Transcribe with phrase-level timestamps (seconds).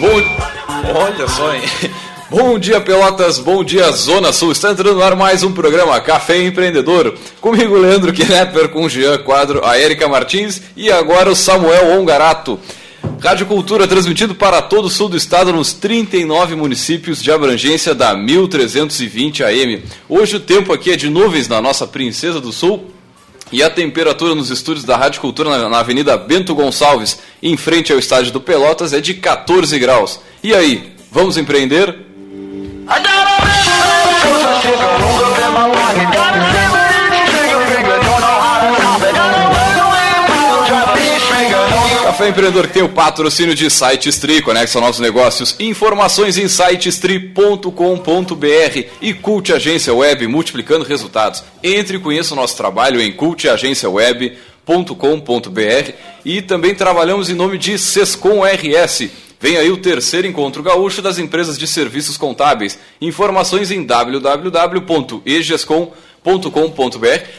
[0.00, 0.22] Bom,
[0.94, 1.62] olha só, hein?
[2.28, 3.38] Bom dia, Pelotas.
[3.38, 4.50] Bom dia, Zona Sul.
[4.50, 7.14] Está entrando no ar mais um programa Café Empreendedor.
[7.40, 12.58] Comigo, Leandro Knepper, com o Jean Quadro, a Erika Martins e agora o Samuel Ongarato.
[13.20, 18.14] Rádio Cultura transmitido para todo o sul do estado nos 39 municípios de abrangência da
[18.14, 19.84] 1320 AM.
[20.08, 22.95] Hoje o tempo aqui é de nuvens na nossa Princesa do Sul
[23.52, 27.98] e a temperatura nos estúdios da Rádio Cultura na, Avenida Bento Gonçalves, em frente ao
[27.98, 30.20] estádio do Pelotas, é de 14 graus.
[30.42, 31.96] E aí, vamos empreender?
[42.26, 47.70] Café Empreendedor que tem o patrocínio de SiteStri, conecta novos negócios, informações em sitestri.com.br
[49.00, 51.44] e Cult Agência Web, multiplicando resultados.
[51.62, 55.92] Entre e conheça o nosso trabalho em cultagenciaweb.com.br
[56.24, 59.08] e também trabalhamos em nome de Sescom RS.
[59.38, 62.76] Vem aí o terceiro encontro gaúcho das empresas de serviços contábeis.
[63.00, 66.15] Informações em www.egescom.com.br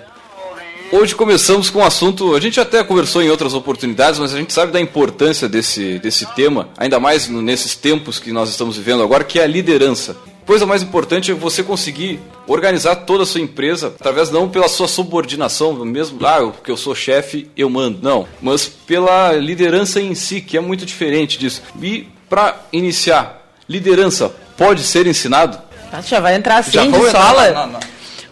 [0.91, 4.53] Hoje começamos com um assunto, a gente até conversou em outras oportunidades, mas a gente
[4.53, 9.23] sabe da importância desse, desse tema, ainda mais nesses tempos que nós estamos vivendo agora,
[9.23, 10.17] que é a liderança.
[10.51, 14.89] Coisa mais importante é você conseguir organizar toda a sua empresa através não pela sua
[14.89, 18.01] subordinação, mesmo, ah, porque eu sou chefe, eu mando.
[18.03, 21.63] Não, mas pela liderança em si, que é muito diferente disso.
[21.81, 25.57] E para iniciar, liderança pode ser ensinado?
[25.93, 27.51] Ah, já vai entrar assim Já de entrar sola?
[27.53, 27.81] na- na- na-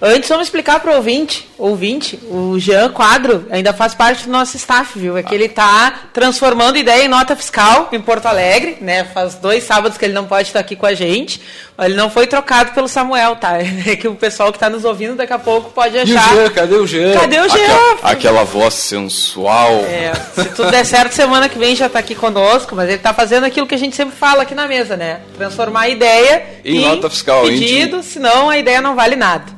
[0.01, 4.57] Antes, vamos explicar para o ouvinte, ouvinte, o Jean Quadro ainda faz parte do nosso
[4.57, 5.17] staff, viu?
[5.17, 9.05] É que ele está transformando ideia em nota fiscal em Porto Alegre, né?
[9.13, 11.41] Faz dois sábados que ele não pode estar aqui com a gente.
[11.81, 13.59] Ele não foi trocado pelo Samuel, tá?
[13.89, 16.35] É que o pessoal que está nos ouvindo daqui a pouco pode E o achar.
[16.35, 17.13] Jean, cadê o Jean?
[17.19, 17.65] Cadê o Jean?
[17.65, 19.73] Aquela, aquela voz sensual.
[19.85, 23.13] É, se tudo der certo, semana que vem já está aqui conosco, mas ele está
[23.13, 25.21] fazendo aquilo que a gente sempre fala aqui na mesa, né?
[25.37, 29.58] Transformar a ideia Em nota fiscal, em pedido, senão a ideia não vale nada.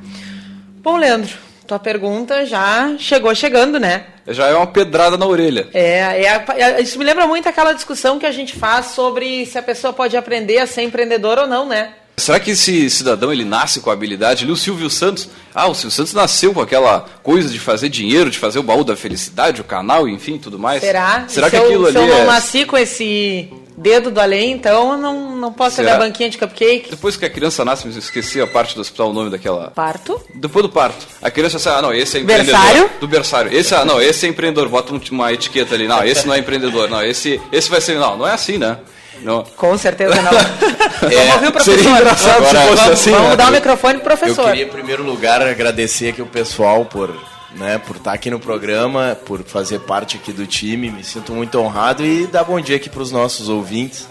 [0.82, 1.34] Bom, Leandro,
[1.66, 4.06] tua pergunta já chegou chegando, né?
[4.28, 5.68] Já é uma pedrada na orelha.
[5.74, 9.58] É, é é- isso me lembra muito aquela discussão que a gente faz sobre se
[9.58, 11.92] a pessoa pode aprender a ser empreendedor ou não, né?
[12.16, 14.44] Será que esse cidadão ele nasce com a habilidade?
[14.44, 18.30] Ali o Silvio Santos, ah, o Silvio Santos nasceu com aquela coisa de fazer dinheiro,
[18.30, 20.82] de fazer o baú da felicidade, o canal, enfim, tudo mais.
[20.82, 21.24] Será?
[21.28, 23.48] Será E que aquilo eu, se ali eu não é nasci com esse
[23.80, 25.92] dedo do além, então eu não, não posso Será?
[25.92, 26.91] ser da banquinha de cupcake?
[26.91, 29.70] Depois que a criança nasce, eu esqueci a parte do hospital, o nome daquela.
[29.70, 30.20] Parto?
[30.34, 31.06] Depois do parto.
[31.22, 32.52] A criança sai, ah, não, esse é empreendedor.
[32.60, 32.91] Berçário?
[33.00, 33.52] Do berçário.
[33.54, 34.68] Esse, ah, não, esse é empreendedor.
[34.68, 35.88] Bota um- uma etiqueta ali.
[35.88, 36.88] Não, esse não é empreendedor.
[36.91, 37.98] Não, esse, esse vai ser.
[37.98, 38.78] Não, não é assim, né?
[39.22, 39.42] Não.
[39.56, 40.30] Com certeza não.
[41.00, 41.74] Vamos É, ouvir o professor.
[41.78, 43.36] seria engraçado se vamos, fosse assim, Vamos né?
[43.36, 44.44] dar o microfone pro Eu professor.
[44.47, 47.15] queria, em primeiro lugar, agradecer aqui o pessoal por,
[47.56, 50.91] né, por estar aqui no programa, por fazer parte aqui do time.
[50.91, 54.06] Me sinto muito honrado e dar bom dia aqui para os nossos ouvintes.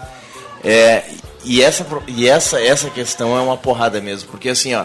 [0.62, 1.04] É,
[1.44, 4.84] e essa, e essa, essa questão é uma porrada mesmo, porque assim, ó,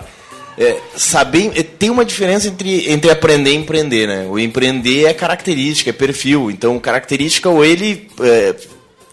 [0.57, 4.25] é, saber, é, tem uma diferença entre, entre aprender e empreender, né?
[4.29, 6.49] O empreender é característica, é perfil.
[6.49, 8.55] Então, característica ou ele é,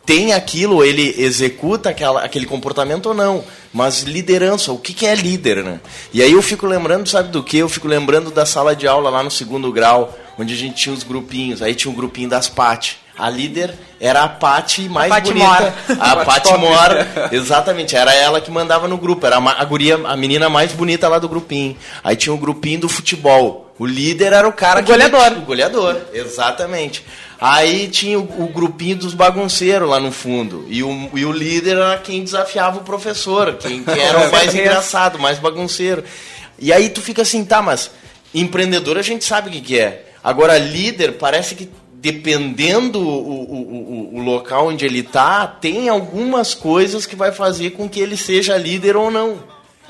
[0.04, 3.44] tem aquilo, ele executa aquela, aquele comportamento ou não.
[3.72, 5.80] Mas liderança, o que, que é líder, né?
[6.12, 7.58] E aí eu fico lembrando, sabe do que?
[7.58, 10.94] Eu fico lembrando da sala de aula lá no segundo grau, onde a gente tinha
[10.94, 11.62] os grupinhos.
[11.62, 13.00] Aí tinha um grupinho das Pati.
[13.16, 15.46] A líder era a Pati mais Pati bonita.
[15.46, 15.74] Mora.
[16.00, 17.94] A Pati Mora, exatamente.
[17.94, 19.24] Era ela que mandava no grupo.
[19.26, 21.76] Era a a guria, a menina mais bonita lá do grupinho.
[22.02, 23.70] Aí tinha o grupinho do futebol.
[23.78, 25.20] O líder era o cara O que goleador.
[25.24, 27.04] metia- o goleador, exatamente.
[27.44, 30.64] Aí tinha o, o grupinho dos bagunceiros lá no fundo.
[30.68, 34.54] E o, e o líder era quem desafiava o professor, quem, quem era o mais
[34.54, 36.04] engraçado, mais bagunceiro.
[36.56, 37.90] E aí tu fica assim, tá, mas
[38.32, 40.06] empreendedor a gente sabe o que, que é.
[40.22, 46.54] Agora, líder, parece que dependendo o, o, o, o local onde ele tá, tem algumas
[46.54, 49.38] coisas que vai fazer com que ele seja líder ou não.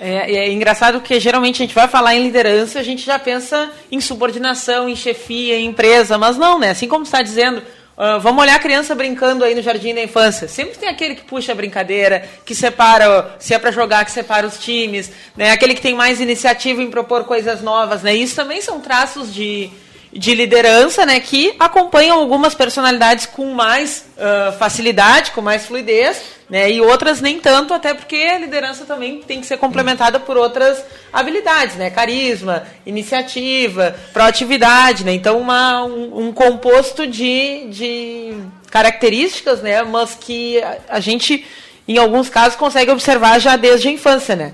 [0.05, 3.71] É, é engraçado que geralmente a gente vai falar em liderança, a gente já pensa
[3.89, 6.71] em subordinação, em chefia, em empresa, mas não, né?
[6.71, 7.63] Assim como está dizendo,
[7.97, 10.49] ah, vamos olhar a criança brincando aí no jardim da infância.
[10.49, 14.45] Sempre tem aquele que puxa a brincadeira, que separa, se é para jogar, que separa
[14.45, 15.53] os times, né?
[15.53, 18.13] Aquele que tem mais iniciativa em propor coisas novas, né?
[18.13, 19.71] Isso também são traços de,
[20.13, 26.21] de liderança, né, que acompanham algumas personalidades com mais ah, facilidade, com mais fluidez,
[26.51, 30.37] né, e outras nem tanto, até porque a liderança também tem que ser complementada por
[30.37, 38.35] outras habilidades, né, carisma, iniciativa, proatividade, né, então uma, um, um composto de, de
[38.71, 41.47] características, né, mas que a, a gente,
[41.89, 44.53] em alguns casos, consegue observar já desde a infância, né.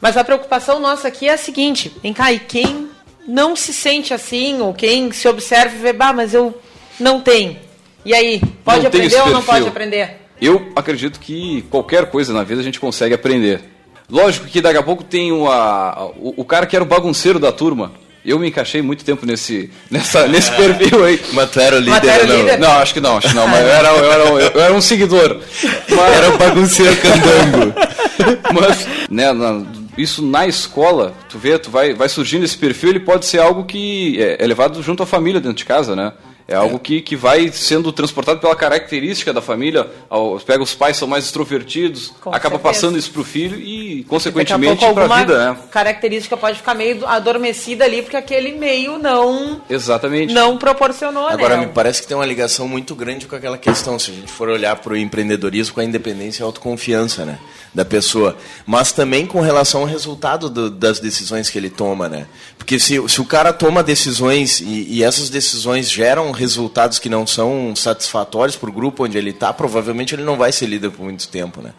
[0.00, 2.89] Mas a preocupação nossa aqui é a seguinte, vem cá, e quem
[3.26, 6.58] não se sente assim, ou quem se observa e vê, bah, mas eu
[6.98, 7.56] não tenho.
[8.04, 10.16] E aí, pode Não aprender ou não pode aprender?
[10.40, 13.60] Eu acredito que qualquer coisa na vida a gente consegue aprender.
[14.08, 17.52] Lógico que daqui a pouco tem uma, o, o cara que era o bagunceiro da
[17.52, 17.92] turma.
[18.24, 21.20] Eu me encaixei muito tempo nesse, nessa, nesse perfil aí.
[21.32, 22.36] Mas tu era o líder, o não?
[22.36, 22.58] líder?
[22.58, 23.46] Não, acho que não, acho que não.
[23.46, 24.24] Mas eu era, eu era,
[24.54, 25.40] eu era um seguidor.
[25.88, 27.74] Mas, Era o bagunceiro candango.
[28.52, 29.62] mas né, na-
[29.96, 33.64] isso na escola, tu vê, tu vai, vai surgindo esse perfil, ele pode ser algo
[33.64, 36.12] que é, é levado junto à família dentro de casa, né?
[36.50, 39.88] É algo que, que vai sendo transportado pela característica da família.
[40.10, 42.58] Ao- Pega os pais são mais extrovertidos, Com acaba certeza.
[42.58, 45.58] passando isso pro filho e, consequentemente, para a vida, né?
[45.70, 50.34] característica pode ficar meio adormecida ali, porque aquele meio não, Exatamente.
[50.34, 51.66] não proporcionou, Agora, né?
[51.66, 54.48] me parece que tem uma ligação muito grande com aquela questão, se a gente for
[54.48, 57.38] olhar para o empreendedorismo, com a independência e a autoconfiança né,
[57.72, 58.36] da pessoa.
[58.66, 62.08] Mas também com relação ao resultado do- das decisões que ele toma.
[62.08, 62.26] Né?
[62.58, 67.26] Porque se, se o cara toma decisões e, e essas decisões geram resultados que não
[67.26, 71.04] são satisfatórios para o grupo onde ele está, provavelmente ele não vai ser líder por
[71.04, 71.60] muito tempo.
[71.60, 71.72] Né?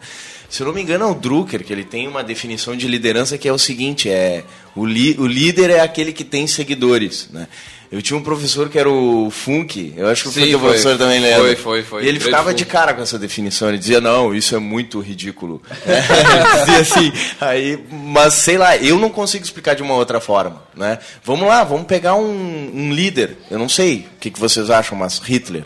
[0.48, 3.36] Se eu não me engano, é o Drucker, que ele tem uma definição de liderança
[3.36, 4.44] que é o seguinte: é
[4.76, 7.28] o, li, o líder é aquele que tem seguidores.
[7.30, 7.48] Né?
[7.92, 10.68] Eu tinha um professor que era o Funk, eu acho que Sim, foi teu foi.
[10.70, 11.42] professor também, lembra?
[11.42, 12.04] Foi, foi, foi.
[12.04, 12.56] E ele ficava Funk.
[12.56, 15.60] de cara com essa definição, ele dizia, não, isso é muito ridículo.
[15.84, 20.62] ele dizia assim, aí, mas sei lá, eu não consigo explicar de uma outra forma.
[20.74, 20.98] Né?
[21.22, 24.96] Vamos lá, vamos pegar um, um líder, eu não sei o que, que vocês acham,
[24.96, 25.64] mas Hitler.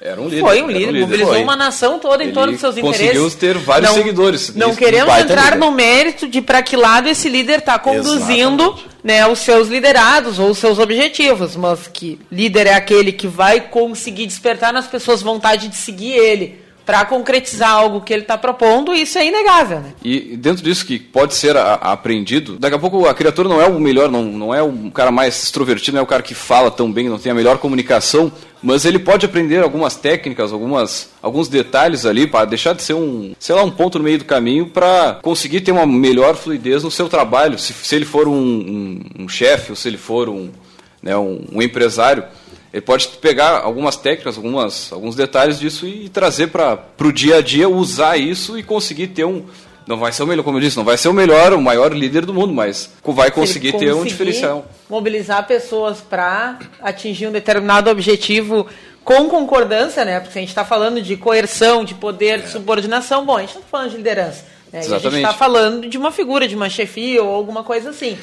[0.00, 0.40] Era um líder.
[0.40, 1.42] Foi um era líder, mobilizou foi.
[1.42, 3.34] uma nação toda em Ele torno dos seus conseguiu interesses.
[3.36, 4.54] ter vários seguidores.
[4.56, 5.58] Não queremos entrar líder.
[5.58, 10.50] no mérito de para que lado esse líder está conduzindo né, os seus liderados ou
[10.50, 15.68] os seus objetivos, mas que líder é aquele que vai conseguir despertar nas pessoas vontade
[15.68, 19.80] de seguir ele para concretizar algo que ele está propondo, isso é inegável.
[19.80, 19.92] Né?
[20.02, 23.60] E dentro disso que pode ser a- a- aprendido, daqui a pouco a criatura não
[23.60, 26.32] é o melhor, não, não é o cara mais extrovertido, não é o cara que
[26.32, 28.32] fala tão bem, não tem a melhor comunicação,
[28.62, 33.34] mas ele pode aprender algumas técnicas, algumas, alguns detalhes ali para deixar de ser um,
[33.38, 36.90] sei lá, um ponto no meio do caminho para conseguir ter uma melhor fluidez no
[36.90, 37.58] seu trabalho.
[37.58, 40.48] Se, se ele for um, um, um chefe ou se ele for um,
[41.02, 42.24] né, um, um empresário,
[42.72, 47.40] ele pode pegar algumas técnicas, algumas, alguns detalhes disso e trazer para o dia a
[47.40, 49.44] dia, usar isso e conseguir ter um.
[49.86, 51.94] Não vai ser o melhor, como eu disse, não vai ser o melhor, o maior
[51.94, 54.66] líder do mundo, mas vai conseguir Se ele ter um conseguir diferencial.
[54.88, 58.66] Mobilizar pessoas para atingir um determinado objetivo
[59.02, 60.20] com concordância, né?
[60.20, 63.24] Porque a gente está falando de coerção, de poder, de subordinação.
[63.24, 64.44] Bom, a gente não está falando de liderança.
[64.70, 64.82] Né?
[64.86, 68.18] E A gente está falando de uma figura, de uma chefia ou alguma coisa assim.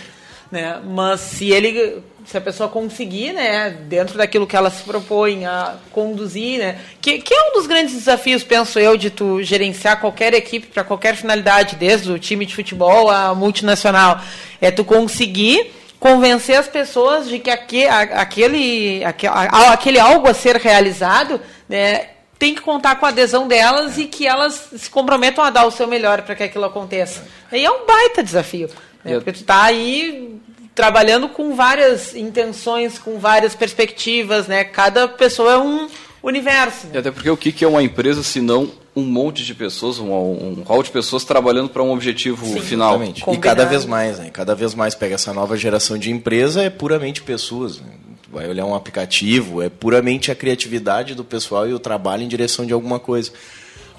[0.56, 0.80] Né?
[0.86, 5.76] Mas se ele, se a pessoa conseguir, né, dentro daquilo que ela se propõe a
[5.92, 10.34] conduzir, né, que, que é um dos grandes desafios, penso eu, de tu gerenciar qualquer
[10.34, 14.22] equipe para qualquer finalidade, desde o time de futebol à multinacional,
[14.62, 20.26] é tu conseguir convencer as pessoas de que aque- a- aquele, aque- a- aquele algo
[20.30, 24.90] a ser realizado, né, tem que contar com a adesão delas e que elas se
[24.90, 27.28] comprometam a dar o seu melhor para que aquilo aconteça.
[27.52, 28.70] Aí é um baita desafio.
[29.04, 29.14] Né?
[29.16, 30.42] Porque tu está aí
[30.76, 34.64] trabalhando com várias intenções, com várias perspectivas, né?
[34.66, 35.88] Cada pessoa é um
[36.22, 36.88] universo.
[36.94, 40.12] E até porque o que é uma empresa se não um monte de pessoas, um,
[40.12, 42.96] um hall de pessoas trabalhando para um objetivo final?
[42.96, 43.24] Exatamente.
[43.32, 44.30] E cada vez mais, né?
[44.32, 47.80] Cada vez mais pega essa nova geração de empresa, é puramente pessoas.
[47.80, 47.88] né?
[48.36, 52.66] vai olhar um aplicativo, é puramente a criatividade do pessoal e o trabalho em direção
[52.66, 53.32] de alguma coisa.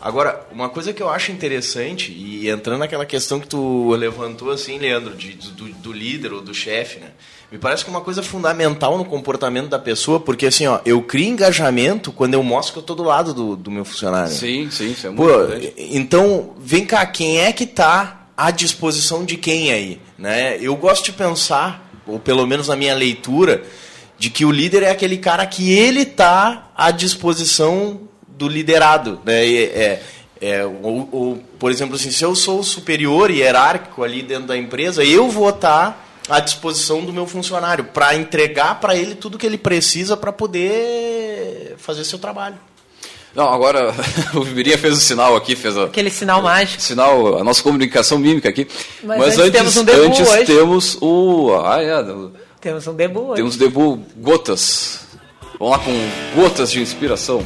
[0.00, 4.78] Agora, uma coisa que eu acho interessante, e entrando naquela questão que tu levantou assim,
[4.78, 7.08] Leandro, de, do, do líder ou do chefe, né?
[7.50, 11.00] Me parece que é uma coisa fundamental no comportamento da pessoa, porque assim, ó, eu
[11.00, 14.32] crio engajamento quando eu mostro que eu tô do lado do, do meu funcionário.
[14.32, 15.74] Sim, sim, isso é muito Pô, importante.
[15.78, 20.00] Então, vem cá, quem é que tá à disposição de quem aí?
[20.18, 20.58] Né?
[20.60, 23.62] Eu gosto de pensar, ou pelo menos na minha leitura,
[24.18, 29.20] de que o líder é aquele cara que ele tá à disposição do liderado.
[29.24, 29.46] Né?
[29.46, 30.02] É,
[30.40, 35.02] é, ou, ou, por exemplo, assim, se eu sou superior hierárquico ali dentro da empresa,
[35.02, 39.56] eu vou estar à disposição do meu funcionário para entregar para ele tudo que ele
[39.56, 42.56] precisa para poder fazer seu trabalho.
[43.34, 43.94] Não, agora
[44.34, 46.80] o Vibirinha fez o sinal aqui, fez a, aquele sinal mágico.
[46.82, 48.66] Sinal, a nossa comunicação mímica aqui.
[49.02, 50.44] Mas, Mas antes, temos um debu antes hoje.
[50.44, 52.04] temos o ah, é,
[52.60, 53.36] temos um debu hoje.
[53.36, 55.00] Temos debu gotas.
[55.58, 55.92] Vamos lá com
[56.40, 57.42] gotas de inspiração.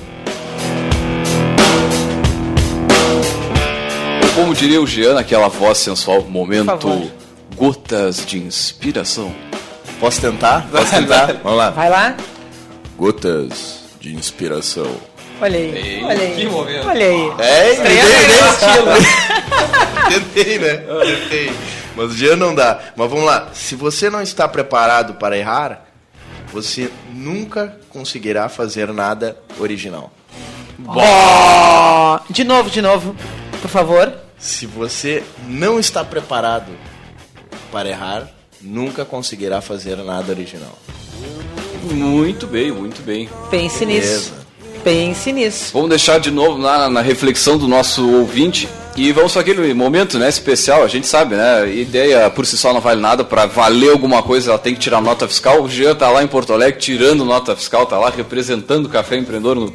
[4.41, 7.13] Como diria o Jean, aquela voz sensual, momento
[7.57, 9.35] Gotas de Inspiração.
[10.01, 10.67] Posso tentar?
[10.73, 11.35] Posso tentar?
[11.43, 11.71] Vamos lá.
[11.71, 12.17] Vai lá.
[12.97, 14.91] Gotas de Inspiração.
[15.43, 15.77] Olha aí.
[15.77, 16.35] Ei, olha aí.
[16.37, 16.89] Que momento.
[16.89, 17.33] Olha aí.
[17.39, 18.99] É, tentei, né?
[20.09, 20.77] tentei, né?
[21.05, 21.53] Tentei.
[21.95, 22.81] Mas o dia não dá.
[22.97, 23.51] Mas vamos lá.
[23.53, 25.87] Se você não está preparado para errar,
[26.51, 30.11] você nunca conseguirá fazer nada original.
[30.87, 32.19] Oh!
[32.33, 33.15] De novo, de novo,
[33.61, 34.30] por favor.
[34.41, 36.73] Se você não está preparado
[37.71, 38.29] para errar,
[38.61, 40.79] nunca conseguirá fazer nada original.
[41.93, 43.29] Muito bem, muito bem.
[43.51, 44.15] Pense Beleza.
[44.15, 44.33] nisso.
[44.83, 45.71] Pense nisso.
[45.75, 48.67] Vamos deixar de novo lá na, na reflexão do nosso ouvinte
[48.97, 51.71] e vamos para aquele momento né, especial, a gente sabe, né?
[51.71, 55.03] Ideia por si só não vale nada, para valer alguma coisa ela tem que tirar
[55.03, 55.63] nota fiscal.
[55.63, 59.17] O Jean tá lá em Porto Alegre tirando nota fiscal, tá lá representando o Café
[59.17, 59.73] Empreendedor no,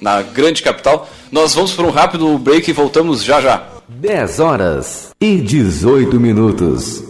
[0.00, 1.08] na grande capital.
[1.30, 3.77] Nós vamos para um rápido break e voltamos já já.
[3.88, 7.02] 10 horas e 18 minutos.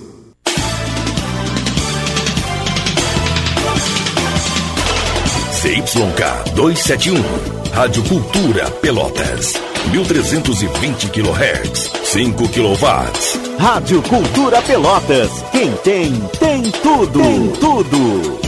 [5.60, 7.20] CYK 271.
[7.72, 9.54] Rádio Cultura Pelotas.
[9.90, 11.90] 1320 kHz.
[12.04, 13.58] 5 kW.
[13.58, 15.30] Rádio Cultura Pelotas.
[15.50, 17.20] Quem tem, tem tudo.
[17.20, 18.47] Tem tudo.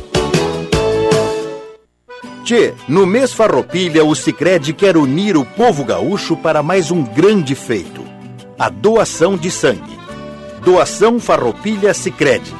[2.51, 7.55] Tchê, no mês Farroupilha, o Sicredi quer unir o povo gaúcho para mais um grande
[7.55, 8.03] feito:
[8.59, 9.97] a doação de sangue.
[10.61, 12.53] Doação Farroupilha Sicredi.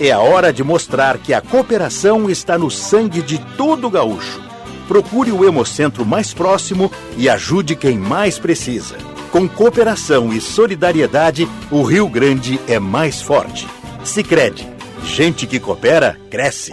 [0.00, 4.42] É a hora de mostrar que a cooperação está no sangue de todo gaúcho.
[4.88, 8.96] Procure o Hemocentro mais próximo e ajude quem mais precisa.
[9.30, 13.68] Com cooperação e solidariedade, o Rio Grande é mais forte.
[14.02, 14.68] Sicredi.
[15.04, 16.72] Gente que coopera, cresce.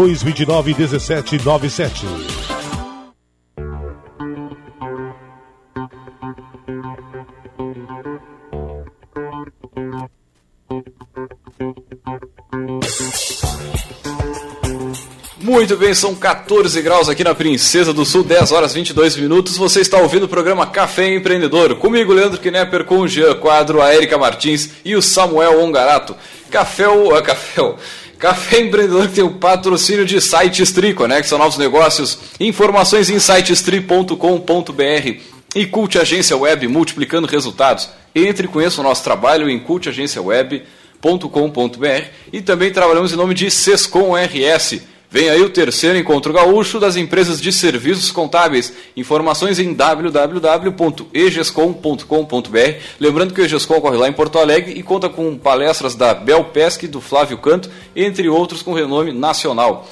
[0.00, 2.06] 29 17 97.
[15.42, 19.56] Muito bem, são 14 graus aqui na Princesa do Sul, 10 horas 22 minutos.
[19.56, 21.76] Você está ouvindo o programa Café Empreendedor.
[21.76, 26.16] Comigo, Leandro Knepper, com o Jean Quadro, a Erika Martins e o Samuel Ongarato.
[26.50, 27.62] Café, uh, café,
[28.20, 34.12] Café Empreendedor tem o patrocínio de Sites Tri, conexão novos negócios, informações em sitestri.com.br
[35.56, 37.88] e Cult Agência Web, multiplicando resultados.
[38.14, 44.12] Entre e conheça o nosso trabalho em cultagenciaweb.com.br e também trabalhamos em nome de Sescom
[44.14, 44.82] RS.
[45.12, 48.72] Vem aí o terceiro encontro gaúcho das empresas de serviços contábeis.
[48.96, 52.58] Informações em www.egescom.com.br.
[53.00, 56.44] Lembrando que o Egescom ocorre lá em Porto Alegre e conta com palestras da Bel
[56.44, 59.88] Pesque, do Flávio Canto, entre outros com renome nacional.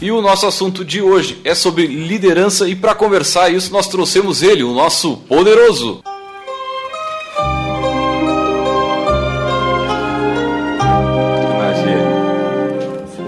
[0.02, 4.42] E o nosso assunto de hoje é sobre liderança e para conversar isso nós trouxemos
[4.42, 6.02] ele, o nosso poderoso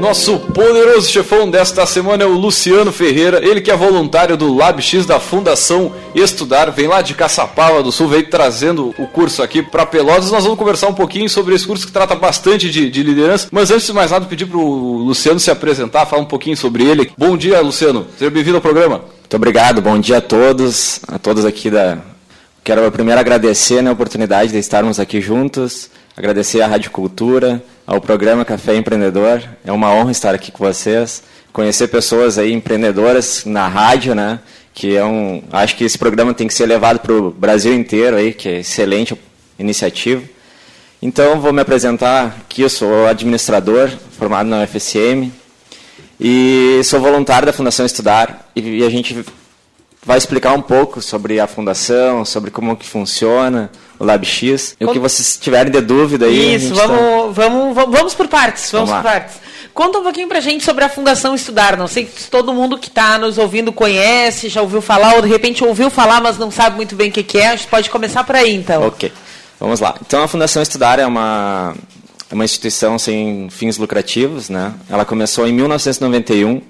[0.04, 5.06] Nosso poderoso chefão desta semana é o Luciano Ferreira, ele que é voluntário do LabX
[5.06, 9.86] da Fundação Estudar, vem lá de Caçapava do Sul, veio trazendo o curso aqui para
[9.86, 10.30] Pelotas.
[10.30, 13.72] Nós vamos conversar um pouquinho sobre esse curso que trata bastante de, de liderança, mas
[13.72, 17.14] antes de mais nada, pedir para o Luciano se apresentar, falar um pouquinho sobre ele.
[17.18, 19.06] Bom dia, Luciano, seja bem-vindo ao programa.
[19.22, 21.98] Muito obrigado, bom dia a todos, a todos aqui da.
[22.62, 28.00] Quero primeiro agradecer né, a oportunidade de estarmos aqui juntos, agradecer à Rádio Cultura ao
[28.00, 29.42] programa Café Empreendedor.
[29.66, 34.40] É uma honra estar aqui com vocês, conhecer pessoas aí empreendedoras na rádio, né?
[34.74, 38.16] Que é um, acho que esse programa tem que ser levado para o Brasil inteiro
[38.16, 39.18] aí, que é excelente
[39.58, 40.24] iniciativa.
[41.02, 42.62] Então vou me apresentar aqui.
[42.62, 45.32] Eu sou administrador formado na UFSM
[46.20, 49.24] e sou voluntário da Fundação Estudar e a gente
[50.06, 54.76] vai explicar um pouco sobre a fundação, sobre como que funciona, o LabX.
[54.80, 56.56] E o que vocês tiverem de dúvida aí.
[56.56, 57.42] Isso, vamos, tá...
[57.42, 58.72] vamos, vamos, vamos por partes.
[58.72, 59.36] Vamos, vamos por partes.
[59.74, 61.76] Conta um pouquinho pra gente sobre a Fundação Estudar.
[61.76, 65.28] Não sei se todo mundo que está nos ouvindo conhece, já ouviu falar, ou de
[65.28, 67.48] repente ouviu falar, mas não sabe muito bem o que, que é.
[67.48, 68.86] A gente pode começar por aí, então.
[68.86, 69.12] Ok.
[69.60, 69.96] Vamos lá.
[70.06, 71.74] Então, a Fundação Estudar é uma,
[72.30, 74.48] é uma instituição sem fins lucrativos.
[74.48, 74.74] Né?
[74.90, 76.62] Ela começou em 1991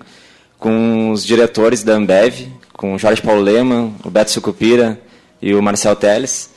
[0.57, 2.47] com os diretores da Ambev,
[2.83, 4.99] com o Jorge Paulo Leman, o Beto Sucupira
[5.41, 6.49] e o Marcel Teles.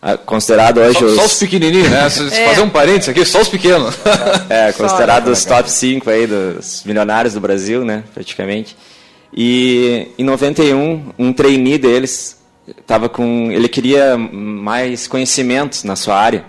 [0.00, 1.14] Ah, considerado hoje só, os...
[1.16, 2.06] só os pequenininhos, né?
[2.06, 2.46] é.
[2.46, 3.96] Fazer um parênteses aqui, só os pequenos.
[4.48, 8.04] é, considerado os top 5 aí dos milionários do Brasil, né?
[8.14, 8.76] Praticamente.
[9.36, 12.40] E em 91, um trainee deles
[12.86, 16.44] tava com, ele queria mais conhecimentos na sua área.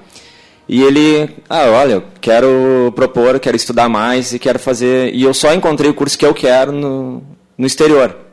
[0.69, 5.11] E ele, ah, olha, eu quero propor, quero estudar mais e quero fazer.
[5.11, 7.23] E eu só encontrei o curso que eu quero no,
[7.57, 8.29] no exterior.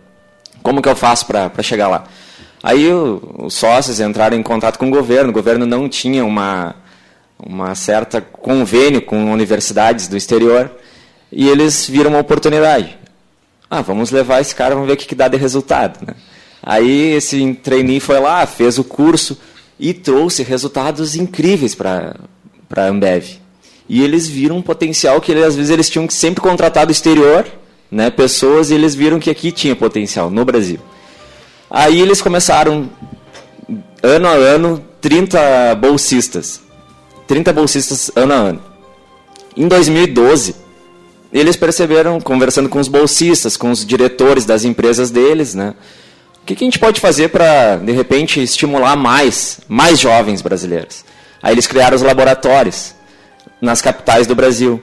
[0.69, 2.05] Como que eu faço para chegar lá?
[2.63, 5.31] Aí o, os sócios entraram em contato com o governo.
[5.31, 6.77] O governo não tinha uma,
[7.39, 10.71] uma certa convênio com universidades do exterior
[11.33, 12.99] e eles viram uma oportunidade.
[13.71, 16.07] Ah, vamos levar esse cara, vamos ver o que, que dá de resultado.
[16.07, 16.13] Né?
[16.63, 19.41] Aí esse trainee foi lá, fez o curso
[19.81, 22.15] e trouxe resultados incríveis para
[22.77, 23.39] a Ambev.
[23.89, 27.47] E eles viram um potencial que às vezes eles tinham que sempre contratar do exterior,
[27.91, 30.79] né, pessoas, e eles viram que aqui tinha potencial, no Brasil.
[31.71, 32.91] Aí eles começaram,
[34.03, 36.61] ano a ano, 30 bolsistas.
[37.27, 38.63] 30 bolsistas ano a ano.
[39.57, 40.55] Em 2012,
[41.33, 45.75] eles perceberam, conversando com os bolsistas, com os diretores das empresas deles, né?
[46.43, 51.05] O que, que a gente pode fazer para, de repente, estimular mais, mais jovens brasileiros?
[51.43, 52.95] Aí eles criaram os laboratórios
[53.61, 54.83] nas capitais do Brasil.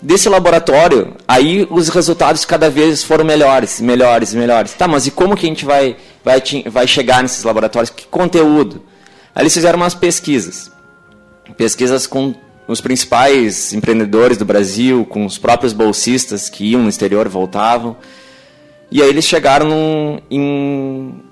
[0.00, 4.72] Desse laboratório, aí os resultados cada vez foram melhores, melhores, melhores.
[4.74, 7.90] Tá, mas e como que a gente vai, vai, vai chegar nesses laboratórios?
[7.90, 8.82] Que conteúdo?
[9.34, 10.70] Aí eles fizeram umas pesquisas.
[11.56, 12.34] Pesquisas com
[12.68, 17.96] os principais empreendedores do Brasil, com os próprios bolsistas que iam no exterior voltavam.
[18.90, 21.22] E aí eles chegaram num, em,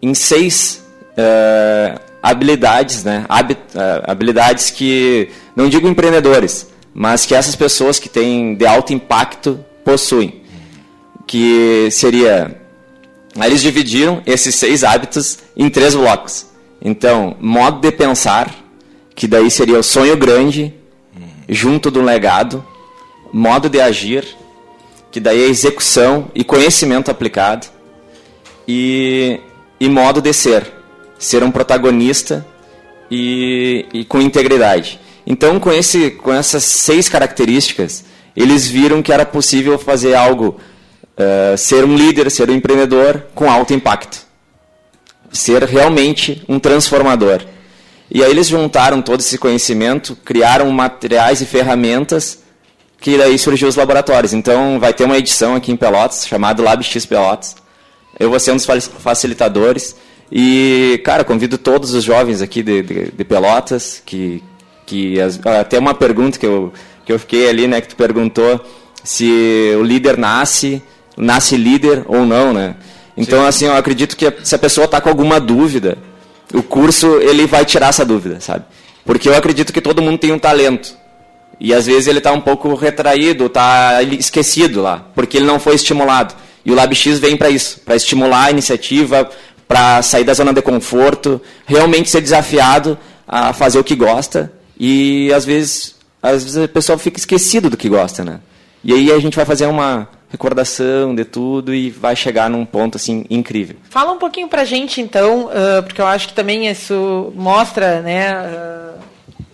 [0.00, 3.26] em seis uh, habilidades, né?
[3.28, 3.56] Hab, uh,
[4.06, 10.42] habilidades que, não digo empreendedores, mas que essas pessoas que têm de alto impacto possuem.
[11.26, 12.60] Que seria.
[13.38, 16.46] Aí eles dividiram esses seis hábitos em três blocos.
[16.84, 18.52] Então, modo de pensar,
[19.14, 20.74] que daí seria o sonho grande,
[21.48, 22.64] junto do legado,
[23.32, 24.26] modo de agir,
[25.10, 27.66] que daí é execução e conhecimento aplicado,
[28.66, 29.40] e,
[29.78, 30.70] e modo de ser,
[31.18, 32.46] ser um protagonista
[33.10, 34.98] e, e com integridade.
[35.26, 38.04] Então, com, esse, com essas seis características,
[38.36, 40.58] eles viram que era possível fazer algo,
[41.16, 44.26] uh, ser um líder, ser um empreendedor com alto impacto.
[45.30, 47.42] Ser realmente um transformador.
[48.10, 52.40] E aí eles juntaram todo esse conhecimento, criaram materiais e ferramentas,
[53.00, 54.34] que daí surgiu os laboratórios.
[54.34, 57.56] Então vai ter uma edição aqui em Pelotas, chamada LabX Pelotas.
[58.18, 59.96] Eu vou ser um dos facilitadores.
[60.30, 64.42] E, cara, convido todos os jovens aqui de, de, de Pelotas, que,
[64.92, 65.16] que
[65.58, 66.70] até uma pergunta que eu,
[67.06, 68.60] que eu fiquei ali, né, que tu perguntou
[69.02, 70.82] se o líder nasce,
[71.16, 72.76] nasce líder ou não, né?
[73.16, 73.46] Então, Sim.
[73.46, 75.96] assim, eu acredito que se a pessoa está com alguma dúvida,
[76.52, 78.64] o curso ele vai tirar essa dúvida, sabe?
[79.04, 80.94] Porque eu acredito que todo mundo tem um talento.
[81.58, 85.74] E às vezes ele está um pouco retraído, está esquecido lá, porque ele não foi
[85.74, 86.34] estimulado.
[86.64, 89.28] E o LabX vem para isso, para estimular a iniciativa,
[89.66, 94.52] para sair da zona de conforto, realmente ser desafiado a fazer o que gosta.
[94.84, 98.40] E às vezes, às vezes a pessoa fica esquecido do que gosta, né?
[98.82, 102.96] E aí a gente vai fazer uma recordação de tudo e vai chegar num ponto
[102.96, 103.76] assim incrível.
[103.88, 105.48] Fala um pouquinho pra gente então,
[105.84, 108.34] porque eu acho que também isso mostra, né,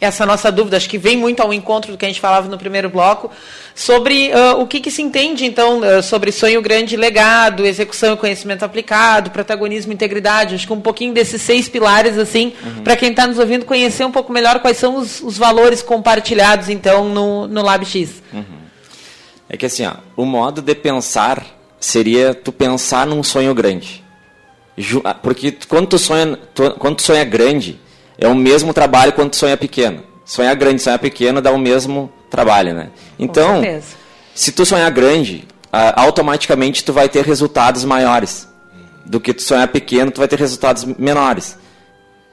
[0.01, 2.59] essa nossa dúvida, acho que vem muito ao encontro do que a gente falava no
[2.59, 3.31] primeiro bloco,
[3.75, 8.65] sobre uh, o que, que, se entende, então, sobre sonho grande legado, execução e conhecimento
[8.65, 10.55] aplicado, protagonismo e integridade.
[10.55, 12.83] Acho que um pouquinho desses seis pilares, assim, uhum.
[12.83, 16.69] para quem está nos ouvindo, conhecer um pouco melhor quais são os, os valores compartilhados,
[16.69, 18.23] então, no, no LabX.
[18.33, 18.59] Uhum.
[19.49, 21.45] É que assim, ó, o modo de pensar
[21.81, 24.05] seria tu pensar num sonho grande.
[25.03, 27.81] Ah, porque quando tu sonha, tu, quando tu sonha grande,
[28.19, 30.03] é o mesmo trabalho quando sonha pequeno.
[30.25, 32.91] Sonhar grande, sonhar pequeno dá o mesmo trabalho, né?
[33.19, 33.63] Então,
[34.35, 38.47] se tu sonhar grande, automaticamente tu vai ter resultados maiores.
[39.07, 41.57] Do que tu sonhar pequeno, tu vai ter resultados menores.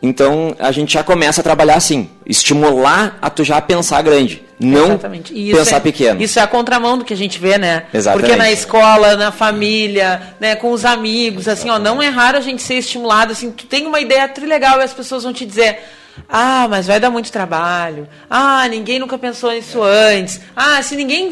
[0.01, 4.97] Então a gente já começa a trabalhar assim, estimular a tu já pensar grande, não
[4.97, 6.21] pensar é, pequeno.
[6.21, 7.83] Isso é a contramão do que a gente vê, né?
[7.93, 8.27] Exatamente.
[8.27, 12.41] Porque na escola, na família, né, com os amigos, assim, ó, não é raro a
[12.41, 15.79] gente ser estimulado, assim, tu tem uma ideia trilegal e as pessoas vão te dizer:
[16.29, 18.07] "Ah, mas vai dar muito trabalho.
[18.29, 20.39] Ah, ninguém nunca pensou nisso antes.
[20.55, 21.29] Ah, se ninguém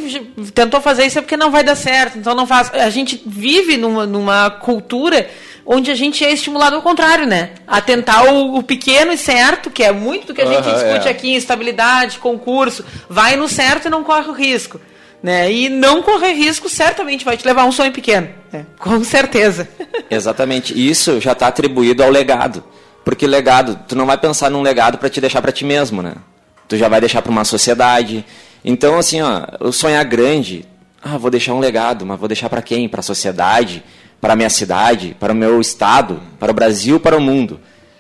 [0.53, 2.71] tentou fazer isso é porque não vai dar certo, então não faz".
[2.73, 5.27] A gente vive numa, numa cultura
[5.65, 7.51] onde a gente é estimulado ao contrário, né?
[7.65, 10.73] A tentar o, o pequeno e certo, que é muito do que a gente uhum,
[10.73, 11.11] discute é.
[11.11, 14.79] aqui estabilidade, concurso, vai no certo e não corre o risco.
[15.21, 15.49] Né?
[15.51, 18.65] E não correr risco certamente vai te levar a um sonho pequeno, né?
[18.77, 19.69] com certeza.
[20.11, 20.73] Exatamente.
[20.75, 22.61] Isso já está atribuído ao legado.
[23.05, 26.15] Porque legado, tu não vai pensar num legado para te deixar para ti mesmo, né?
[26.67, 28.25] Tu já vai deixar para uma sociedade.
[28.63, 30.65] Então, assim, ó, o sonhar grande,
[31.01, 32.87] ah, vou deixar um legado, mas vou deixar para quem?
[32.87, 33.83] Para a sociedade?
[34.23, 37.59] Para a minha cidade, para o meu estado, para o Brasil, para o mundo.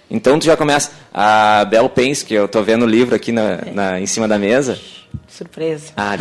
[0.09, 0.89] Então tu já começa.
[1.13, 4.39] A Bel Pence, que eu estou vendo o livro aqui na, na, em cima da
[4.39, 4.79] mesa.
[5.27, 5.91] Surpresa.
[5.97, 6.15] Ah,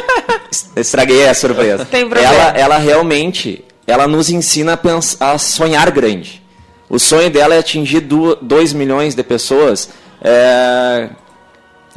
[0.76, 1.84] estraguei a surpresa.
[1.84, 2.34] Tem problema.
[2.34, 6.42] Ela, ela realmente, ela nos ensina a, pensar, a sonhar grande.
[6.88, 9.90] O sonho dela é atingir 2 milhões de pessoas
[10.22, 11.10] é,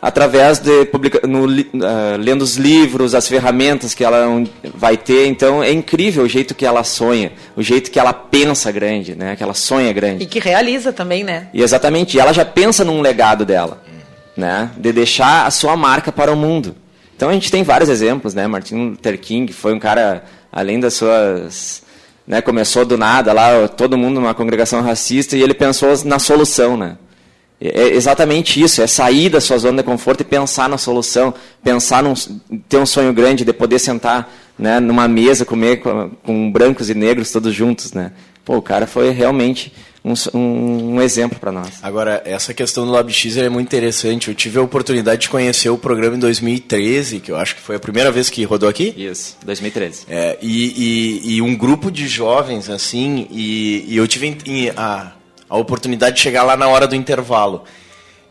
[0.01, 4.25] através de publica, no, uh, lendo os livros, as ferramentas que ela
[4.75, 5.27] vai ter.
[5.27, 9.35] Então é incrível o jeito que ela sonha, o jeito que ela pensa grande, né?
[9.35, 10.23] Que ela sonha grande.
[10.23, 11.49] E que realiza também, né?
[11.53, 12.19] E exatamente.
[12.19, 13.83] ela já pensa num legado dela,
[14.35, 14.71] né?
[14.77, 16.75] De deixar a sua marca para o mundo.
[17.15, 18.45] Então a gente tem vários exemplos, né?
[18.45, 21.83] Martin Luther King foi um cara além das suas
[22.27, 26.75] né, começou do nada lá, todo mundo numa congregação racista e ele pensou na solução,
[26.75, 26.97] né?
[27.59, 32.03] É exatamente isso, é sair da sua zona de conforto e pensar na solução, pensar
[32.03, 32.13] num,
[32.69, 36.93] ter um sonho grande de poder sentar né, numa mesa, comer com, com brancos e
[36.93, 38.11] negros todos juntos, né?
[38.45, 39.73] Pô, o cara foi realmente
[40.07, 41.79] um, um, um exemplo para nós.
[41.81, 44.29] Agora, essa questão do LabX é muito interessante.
[44.29, 47.75] Eu tive a oportunidade de conhecer o programa em 2013, que eu acho que foi
[47.75, 48.93] a primeira vez que rodou aqui.
[48.95, 50.05] Isso, 2013.
[50.07, 54.37] É, e, e, e um grupo de jovens, assim, e, e eu tive
[54.77, 55.11] a,
[55.49, 57.63] a oportunidade de chegar lá na hora do intervalo.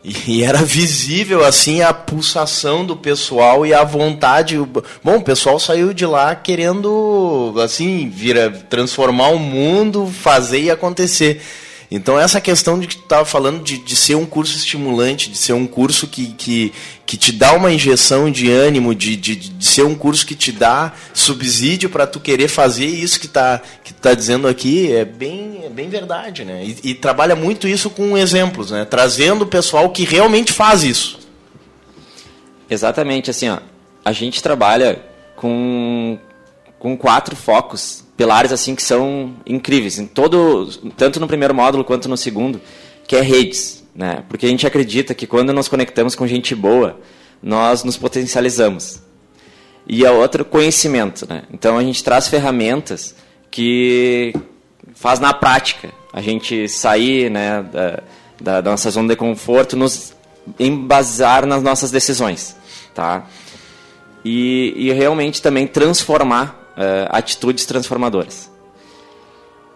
[0.03, 4.57] E era visível assim a pulsação do pessoal e a vontade.
[5.03, 11.41] Bom, o pessoal saiu de lá querendo assim, vira transformar o mundo, fazer e acontecer.
[11.89, 15.37] Então essa questão de que tu estava falando de, de ser um curso estimulante, de
[15.37, 16.73] ser um curso que, que,
[17.05, 20.51] que te dá uma injeção de ânimo, de, de, de ser um curso que te
[20.51, 25.61] dá subsídio para tu querer fazer isso que está que tá dizendo aqui, é bem,
[25.63, 26.61] é bem verdade, né?
[26.65, 28.83] E, e trabalha muito isso com exemplos, né?
[28.83, 31.19] Trazendo o pessoal que realmente faz isso.
[32.69, 33.59] Exatamente, assim, ó,
[34.03, 35.01] a gente trabalha
[35.37, 36.19] com,
[36.79, 42.09] com quatro focos pilares assim que são incríveis, em todo, tanto no primeiro módulo quanto
[42.09, 42.59] no segundo,
[43.07, 44.23] que é redes, né?
[44.27, 46.99] Porque a gente acredita que quando nos conectamos com gente boa,
[47.41, 49.01] nós nos potencializamos.
[49.85, 51.43] E a outra conhecimento, né?
[51.53, 53.15] Então a gente traz ferramentas
[53.49, 54.33] que
[54.93, 58.03] faz na prática a gente sair, né, da,
[58.41, 60.15] da, da nossa zona de conforto, nos
[60.59, 62.55] embasar nas nossas decisões,
[62.93, 63.27] tá?
[64.25, 68.49] E, e realmente também transformar uh, atitudes transformadoras.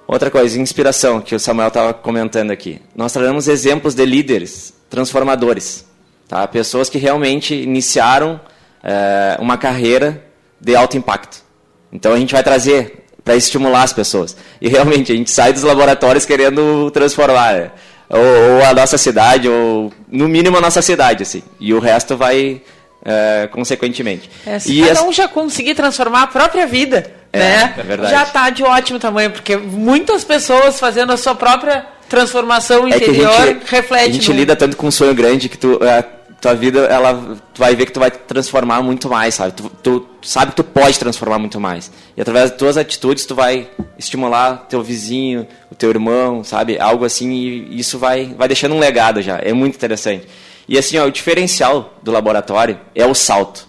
[0.07, 2.81] Outra coisa, inspiração, que o Samuel estava comentando aqui.
[2.95, 5.85] Nós trazemos exemplos de líderes transformadores.
[6.27, 6.45] Tá?
[6.47, 8.39] Pessoas que realmente iniciaram
[8.83, 10.23] uh, uma carreira
[10.59, 11.43] de alto impacto.
[11.91, 14.35] Então a gente vai trazer para estimular as pessoas.
[14.59, 17.71] E realmente a gente sai dos laboratórios querendo transformar né?
[18.09, 21.23] ou, ou, a nossa cidade, ou no mínimo a nossa cidade.
[21.23, 21.43] Assim.
[21.59, 22.61] E o resto vai
[23.03, 24.29] é, consequentemente.
[24.45, 25.05] É, se e cada as...
[25.05, 27.73] um já conseguir transformar a própria vida, é, né?
[27.77, 28.11] É verdade.
[28.11, 33.53] Já está de ótimo tamanho, porque muitas pessoas fazendo a sua própria transformação interior é
[33.53, 34.09] que reflete.
[34.09, 34.35] A gente no...
[34.35, 36.03] lida tanto com um sonho grande que tu, a
[36.41, 39.53] tua vida, ela, tu vai ver que tu vai transformar muito mais, sabe?
[39.53, 41.91] Tu, tu sabe que tu pode transformar muito mais.
[42.17, 46.79] E através das tuas atitudes tu vai estimular teu vizinho, o teu irmão, sabe?
[46.79, 49.37] Algo assim e isso vai, vai deixando um legado já.
[49.37, 50.27] É muito interessante.
[50.71, 53.67] E assim, ó, o diferencial do laboratório é o salto.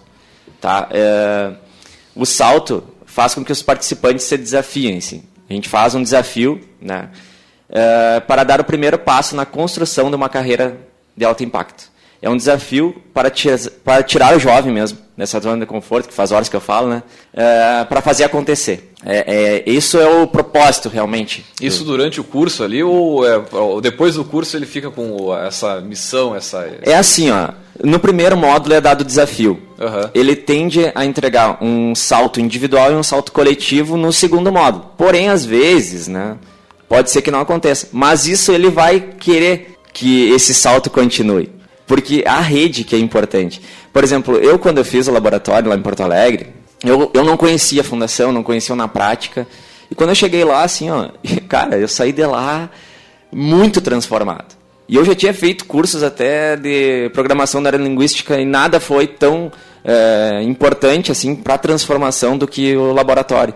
[0.61, 0.87] Tá?
[0.89, 1.51] É,
[2.15, 4.99] o salto faz com que os participantes se desafiem.
[4.99, 5.21] Assim.
[5.49, 7.09] A gente faz um desafio né,
[7.67, 10.77] é, para dar o primeiro passo na construção de uma carreira
[11.13, 11.91] de alto impacto.
[12.21, 16.13] É um desafio para, tira, para tirar o jovem mesmo nessa zona de conforto, que
[16.13, 17.03] faz horas que eu falo, né?
[17.33, 18.91] É, para fazer acontecer.
[19.05, 21.45] É, é, isso é o propósito, realmente.
[21.61, 25.79] Isso durante o curso ali, ou, é, ou depois do curso ele fica com essa
[25.81, 26.67] missão, essa...
[26.81, 27.49] É assim, ó.
[27.83, 29.61] No primeiro módulo é dado o desafio.
[29.79, 30.09] Uhum.
[30.13, 34.91] Ele tende a entregar um salto individual e um salto coletivo no segundo módulo.
[34.97, 36.37] Porém, às vezes, né,
[36.87, 37.89] pode ser que não aconteça.
[37.91, 41.51] Mas isso ele vai querer que esse salto continue.
[41.93, 43.61] Porque a rede que é importante.
[43.93, 46.47] Por exemplo, eu quando eu fiz o laboratório lá em Porto Alegre,
[46.83, 49.47] eu, eu não conhecia a fundação, não conhecia na prática.
[49.91, 51.09] E quando eu cheguei lá, assim, ó,
[51.47, 52.67] cara, eu saí de lá
[53.31, 54.55] muito transformado.
[54.89, 59.05] E eu já tinha feito cursos até de programação da área linguística e nada foi
[59.05, 59.51] tão
[59.85, 63.53] é, importante assim para a transformação do que o laboratório.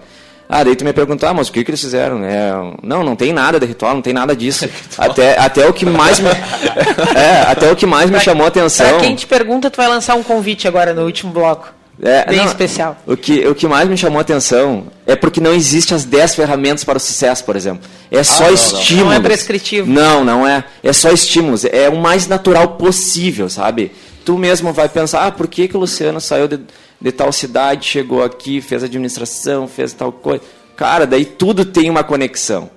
[0.50, 2.24] Ah, daí tu me perguntou, ah, mas o que, que eles fizeram?
[2.24, 4.70] É, não, não tem nada de ritual, não tem nada disso.
[4.98, 6.30] até, até o que mais me,
[7.16, 8.88] é, até o que mais me chamou a atenção.
[8.88, 11.76] Pra quem te pergunta, tu vai lançar um convite agora no último bloco.
[12.02, 12.96] É, Bem não, especial.
[13.08, 16.36] O que, o que mais me chamou a atenção é porque não existe as 10
[16.36, 17.90] ferramentas para o sucesso, por exemplo.
[18.12, 19.10] É só ah, não, estímulos.
[19.10, 19.92] Não é prescritivo.
[19.92, 20.64] Não, não é.
[20.84, 21.66] É só estímulos.
[21.66, 23.92] É o mais natural possível, sabe?
[24.28, 26.60] Tu mesmo vai pensar, ah, por que, que o Luciano saiu de
[27.00, 30.44] de tal cidade, chegou aqui, fez administração, fez tal coisa.
[30.76, 32.70] Cara, daí tudo tem uma conexão.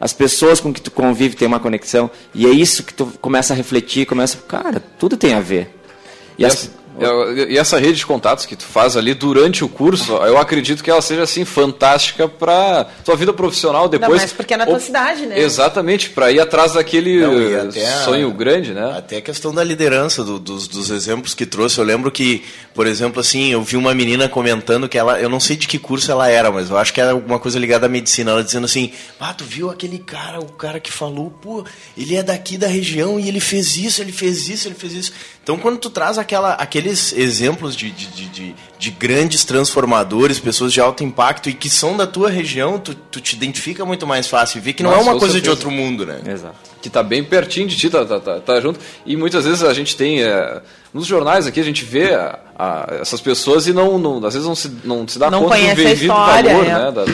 [0.00, 2.10] As pessoas com que tu convive têm uma conexão.
[2.34, 5.74] E é isso que tu começa a refletir, começa, cara, tudo tem a ver.
[6.38, 6.70] E, e as,
[7.48, 10.90] e essa rede de contatos que tu faz ali durante o curso, eu acredito que
[10.90, 14.10] ela seja assim fantástica para tua vida profissional depois.
[14.10, 15.38] Não, mas porque é na tua cidade, né?
[15.38, 17.72] Exatamente, para ir atrás daquele Não,
[18.04, 18.94] sonho a, grande, né?
[18.96, 21.78] Até a questão da liderança do, dos, dos exemplos que trouxe.
[21.78, 25.40] Eu lembro que, por exemplo, assim, eu vi uma menina comentando que ela, eu não
[25.40, 27.88] sei de que curso ela era, mas eu acho que era alguma coisa ligada à
[27.88, 28.30] medicina.
[28.30, 31.64] Ela dizendo assim: "Ah, tu viu aquele cara, o cara que falou, pô,
[31.96, 35.12] ele é daqui da região e ele fez isso, ele fez isso, ele fez isso".
[35.46, 40.80] Então, quando tu traz aquela, aqueles exemplos de, de, de, de, grandes transformadores, pessoas de
[40.80, 44.58] alto impacto e que são da tua região, tu, tu te identifica muito mais fácil
[44.58, 45.42] e vê que não Nossa, é uma coisa certeza.
[45.44, 46.20] de outro mundo, né?
[46.26, 46.56] Exato.
[46.82, 48.80] que tá bem pertinho de ti, tá, tá, tá, tá junto.
[49.06, 50.20] E muitas vezes a gente tem.
[50.20, 54.34] É, nos jornais aqui a gente vê a, a, essas pessoas e não, não, às
[54.34, 56.72] vezes não se, não se dá não conta do a devido história, valor, é.
[56.72, 56.92] né?
[56.92, 57.04] da-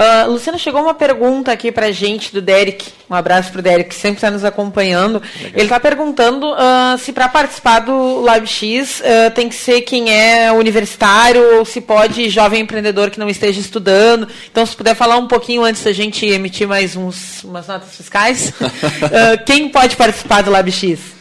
[0.00, 2.86] Uh, Luciana, chegou uma pergunta aqui pra gente do Derek.
[3.10, 5.20] Um abraço pro Derek, que sempre está nos acompanhando.
[5.52, 10.10] Ele está perguntando uh, se para participar do Live X uh, tem que ser quem
[10.10, 14.26] é universitário ou se pode jovem empreendedor que não esteja estudando.
[14.50, 18.54] Então, se puder falar um pouquinho antes da gente emitir mais uns, umas notas fiscais.
[19.44, 21.19] Quem pode participar do Live X?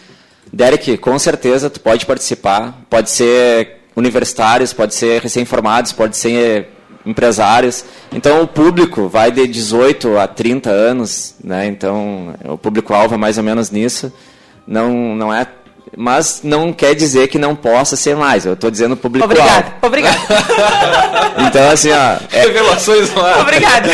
[0.52, 2.80] Derek, com certeza tu pode participar.
[2.90, 6.70] Pode ser universitários, pode ser recém-formados, pode ser
[7.06, 7.86] empresários.
[8.12, 11.68] Então o público vai de 18 a 30 anos, né?
[11.68, 14.12] Então o público-alvo é mais ou menos nisso.
[14.68, 15.48] Não, não é,
[15.98, 18.46] mas não quer dizer que não possa ser mais.
[18.46, 19.42] Eu estou dizendo público-alvo.
[19.42, 20.20] Obrigado, obrigado.
[21.48, 23.40] Então assim, ó, é, Revelações lá.
[23.40, 23.90] Obrigado.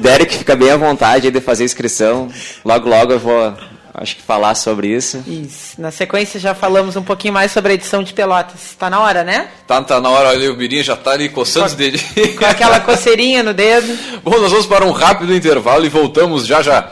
[0.00, 2.28] Derek fica bem à vontade aí de fazer inscrição.
[2.64, 3.54] Logo, logo eu vou,
[3.94, 5.22] acho que falar sobre isso.
[5.26, 5.80] Isso.
[5.80, 8.70] Na sequência já falamos um pouquinho mais sobre a edição de Pelotas.
[8.70, 9.48] Está na hora, né?
[9.66, 12.36] Tá, tá na hora, olha, o Birinha já tá ali coçando os dedinhos.
[12.36, 13.96] Com aquela coceirinha no dedo.
[14.22, 16.90] Bom, nós vamos para um rápido intervalo e voltamos já já.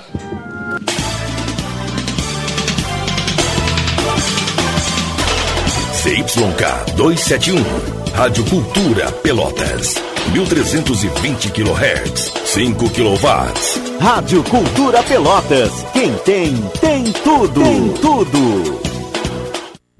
[6.02, 10.11] CYK 271, Rádio Cultura Pelotas.
[10.30, 13.98] 1320 kHz, 5 kW.
[14.00, 15.70] Rádio Cultura Pelotas.
[15.92, 17.62] Quem tem, tem tudo.
[17.62, 18.80] Tem tudo.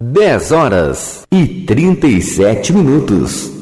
[0.01, 3.62] 10 horas e 37 minutos.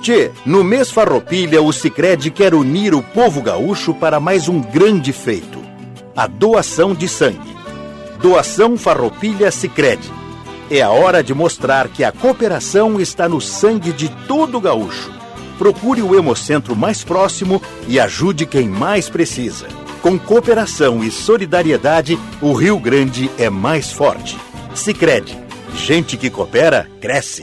[0.00, 5.12] Tchê, no mês Farroupilha, o Sicredi quer unir o povo gaúcho para mais um grande
[5.12, 5.60] feito:
[6.16, 7.56] a doação de sangue.
[8.20, 10.10] Doação Farroupilha Sicredi.
[10.70, 15.10] É a hora de mostrar que a cooperação está no sangue de todo gaúcho.
[15.58, 19.66] Procure o Hemocentro mais próximo e ajude quem mais precisa.
[20.00, 24.38] Com cooperação e solidariedade, o Rio Grande é mais forte.
[24.74, 25.36] Sicredi.
[25.74, 27.42] Gente que coopera, cresce.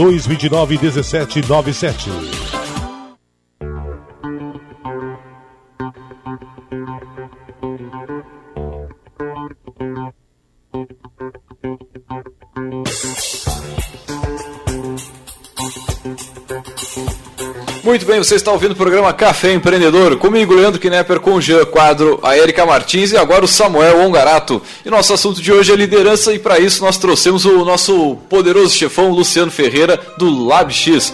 [0.00, 0.78] 29
[1.42, 2.59] 17
[17.90, 20.16] Muito bem, você está ouvindo o programa Café Empreendedor.
[20.16, 24.62] Comigo, Leandro Knepper, com o Jean Quadro, a Erika Martins e agora o Samuel Ongarato.
[24.86, 28.76] E nosso assunto de hoje é liderança e para isso nós trouxemos o nosso poderoso
[28.76, 31.12] chefão Luciano Ferreira do LabX.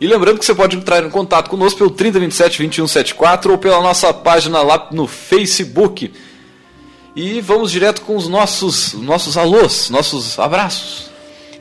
[0.00, 4.14] E lembrando que você pode entrar em contato conosco pelo 3027 2174 ou pela nossa
[4.14, 6.12] página lá no Facebook.
[7.14, 11.11] E vamos direto com os nossos, nossos alôs, nossos abraços.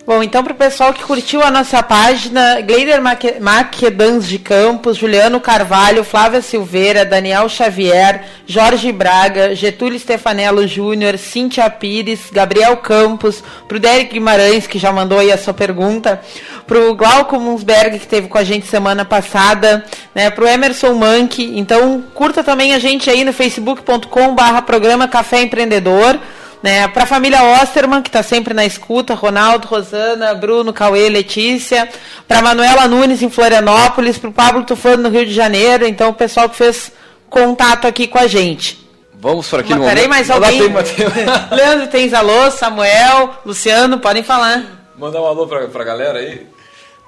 [0.03, 2.99] Bom, então para o pessoal que curtiu a nossa página, Gleider
[3.39, 11.69] Maquedans de Campos, Juliano Carvalho, Flávia Silveira, Daniel Xavier, Jorge Braga, Getúlio Stefanello Júnior, Cíntia
[11.69, 16.19] Pires, Gabriel Campos, para o Derek Guimarães, que já mandou aí a sua pergunta,
[16.65, 19.85] para o Glauco Munsberg, que esteve com a gente semana passada,
[20.15, 21.43] né, para o Emerson Mank.
[21.59, 26.19] Então, curta também a gente aí no facebook.com barra programa Café Empreendedor.
[26.61, 31.89] Né, para a família Osterman, que está sempre na escuta, Ronaldo, Rosana, Bruno, Cauê, Letícia,
[32.27, 36.13] para Manuela Nunes em Florianópolis, para o Pablo Tufano no Rio de Janeiro, então o
[36.13, 36.91] pessoal que fez
[37.31, 38.81] contato aqui com a gente.
[39.21, 39.95] Vamos para aquele Mas, momento.
[39.95, 40.61] Peraí, mais alguém?
[41.51, 44.63] Leandro, tens alô, Samuel, Luciano, podem falar.
[44.97, 46.45] Mandar um alô para a galera aí.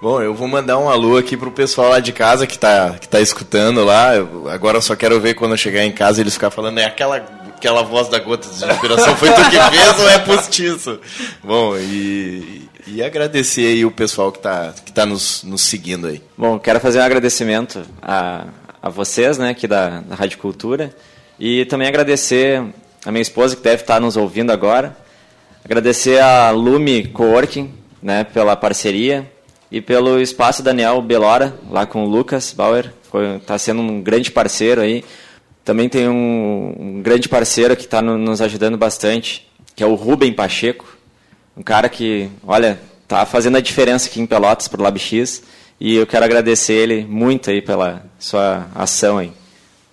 [0.02, 3.08] Bom, eu vou mandar um alô aqui pro pessoal lá de casa que tá, que
[3.08, 4.16] tá escutando lá.
[4.16, 6.86] Eu, agora eu só quero ver quando eu chegar em casa eles ficar falando, é
[6.86, 7.26] aquela,
[7.64, 11.00] aquela voz da gota de inspiração, foi tu que fez ou é postiço?
[11.42, 16.22] Bom, e, e agradecer aí o pessoal que tá, que tá nos, nos seguindo aí.
[16.38, 18.48] Bom, quero fazer um agradecimento a,
[18.82, 20.94] a vocês, né, aqui da, da Rádio Cultura,
[21.40, 22.62] e também agradecer
[23.06, 24.98] a minha esposa que deve estar nos ouvindo agora,
[25.64, 29.32] agradecer a Lume Coworking, né, pela parceria,
[29.72, 32.92] e pelo espaço Daniel Belora, lá com o Lucas Bauer,
[33.40, 35.04] está sendo um grande parceiro aí.
[35.64, 39.96] Também tem um, um grande parceiro que está no, nos ajudando bastante, que é o
[39.96, 40.98] Rubem Pacheco,
[41.56, 45.44] um cara que, olha, está fazendo a diferença aqui em Pelotas para o LabX,
[45.80, 49.32] e eu quero agradecer ele muito aí pela sua ação aí.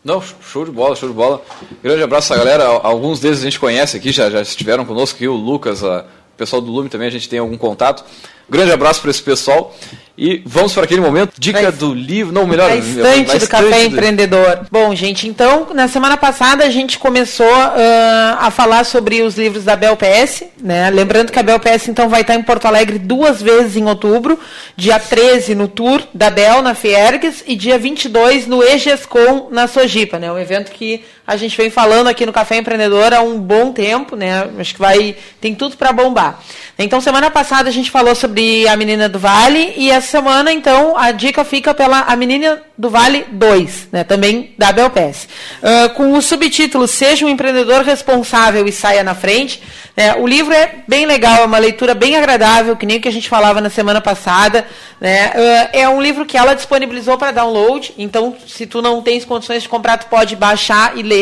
[0.02, 1.42] Não, show de bola, show de bola.
[1.82, 2.64] Grande abraço a galera.
[2.64, 6.06] Alguns deles a gente conhece aqui, já, já estiveram conosco aqui, o Lucas, a,
[6.40, 8.02] pessoal do Lume também, a gente tem algum contato.
[8.48, 9.76] Grande abraço para esse pessoal.
[10.18, 11.32] E vamos para aquele momento.
[11.38, 12.32] Dica Na do livro.
[12.32, 12.68] Não, melhor.
[12.68, 14.66] Na estante na do Café Empreendedor.
[14.70, 19.64] Bom, gente, então, na semana passada a gente começou uh, a falar sobre os livros
[19.64, 20.90] da Bel PS, né?
[20.90, 24.38] Lembrando que a Bel PS, então, vai estar em Porto Alegre duas vezes em outubro.
[24.76, 30.18] Dia 13 no Tour da Bel, na Fiergues, e dia 22 no EGESCOM, na Sojipa,
[30.18, 30.30] né?
[30.30, 34.16] Um evento que a gente vem falando aqui no Café Empreendedor há um bom tempo,
[34.16, 34.50] né?
[34.58, 36.40] Acho que vai tem tudo para bombar.
[36.76, 40.98] Então, semana passada a gente falou sobre a Menina do Vale e essa semana, então,
[40.98, 44.02] a dica fica pela A Menina do Vale 2, né?
[44.02, 45.28] Também da Belpass.
[45.62, 49.62] Uh, com o subtítulo Seja um empreendedor responsável e saia na frente.
[49.96, 50.14] né?
[50.14, 53.12] o livro é bem legal, é uma leitura bem agradável, que nem o que a
[53.12, 54.66] gente falava na semana passada.
[55.00, 55.28] Né?
[55.28, 59.62] Uh, é um livro que ela disponibilizou para download, então se tu não tens condições
[59.62, 61.19] de comprar, tu pode baixar e ler.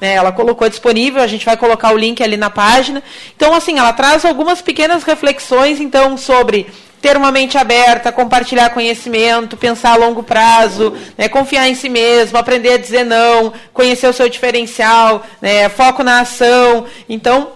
[0.00, 0.14] Né?
[0.14, 3.02] Ela colocou disponível, a gente vai colocar o link ali na página.
[3.36, 6.66] Então, assim, ela traz algumas pequenas reflexões, então, sobre
[7.00, 12.36] ter uma mente aberta, compartilhar conhecimento, pensar a longo prazo, né, confiar em si mesmo,
[12.36, 16.86] aprender a dizer não, conhecer o seu diferencial, né, foco na ação.
[17.08, 17.52] Então,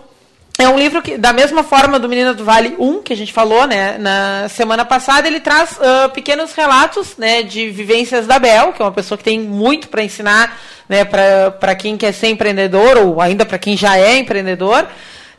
[0.59, 3.33] é um livro que, da mesma forma do Menina do Vale 1, que a gente
[3.33, 8.73] falou né, na semana passada, ele traz uh, pequenos relatos né, de vivências da Bel,
[8.73, 12.99] que é uma pessoa que tem muito para ensinar né, para quem quer ser empreendedor,
[12.99, 14.87] ou ainda para quem já é empreendedor.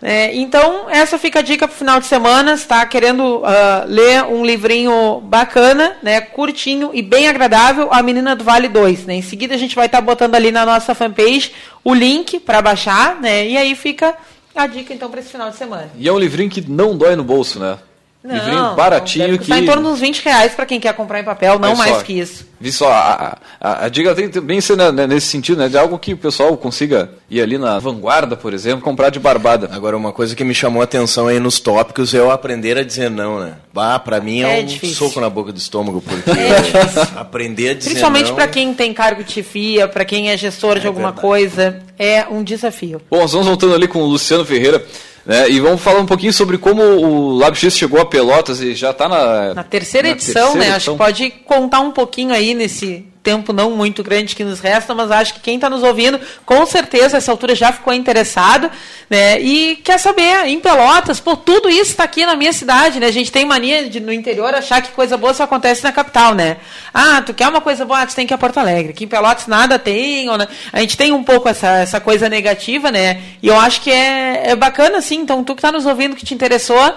[0.05, 2.53] É, então, essa fica a dica para o final de semana.
[2.55, 3.43] está querendo uh,
[3.85, 9.05] ler um livrinho bacana, né, curtinho e bem agradável, A Menina do Vale 2.
[9.05, 9.15] Né?
[9.15, 11.53] Em seguida, a gente vai estar tá botando ali na nossa fanpage
[11.85, 14.13] o link para baixar, né, e aí fica
[14.55, 15.89] a dica então para esse final de semana.
[15.97, 17.77] E é um livrinho que não dói no bolso, né?
[18.23, 19.43] Não, livrinho baratinho que...
[19.43, 22.03] Está em torno uns 20 reais para quem quer comprar em papel, não mais só,
[22.03, 22.47] que isso.
[22.57, 25.77] Vi só, a, a, a dica tem bem ser né, né, nesse sentido, né, de
[25.77, 29.69] algo que o pessoal consiga ir ali na vanguarda, por exemplo, comprar de barbada.
[29.73, 32.83] Agora, uma coisa que me chamou a atenção aí nos tópicos é eu aprender a
[32.83, 33.55] dizer não, né?
[33.73, 34.95] Bah, pra mim é, É um difícil.
[34.95, 36.31] soco na boca do estômago, porque
[37.19, 38.35] aprender a dizer Principalmente não...
[38.35, 42.41] para quem tem cargo de chefia, para quem é gestor de alguma coisa, é um
[42.41, 43.01] desafio.
[43.11, 44.81] Bom, nós vamos voltando ali com o Luciano Ferreira,
[45.25, 48.91] né, e vamos falar um pouquinho sobre como o LabX chegou a Pelotas e já
[48.91, 49.53] está na...
[49.53, 50.75] Na terceira na edição, terceira né?
[50.75, 50.93] Acho edição.
[50.93, 55.09] que pode contar um pouquinho aí nesse tempo não muito grande que nos resta, mas
[55.09, 58.69] acho que quem está nos ouvindo, com certeza, essa altura já ficou interessado,
[59.09, 59.39] né?
[59.39, 63.07] E quer saber, em Pelotas, pô, tudo isso está aqui na minha cidade, né?
[63.07, 66.35] A gente tem mania de no interior achar que coisa boa só acontece na capital,
[66.35, 66.57] né?
[66.93, 68.91] Ah, tu quer uma coisa boa, ah, tu tem que ir a Porto Alegre.
[68.91, 70.47] Aqui em Pelotas nada tem, ou, né?
[70.71, 73.21] a gente tem um pouco essa, essa coisa negativa, né?
[73.41, 76.25] E eu acho que é, é bacana, assim, então tu que está nos ouvindo, que
[76.25, 76.93] te interessou,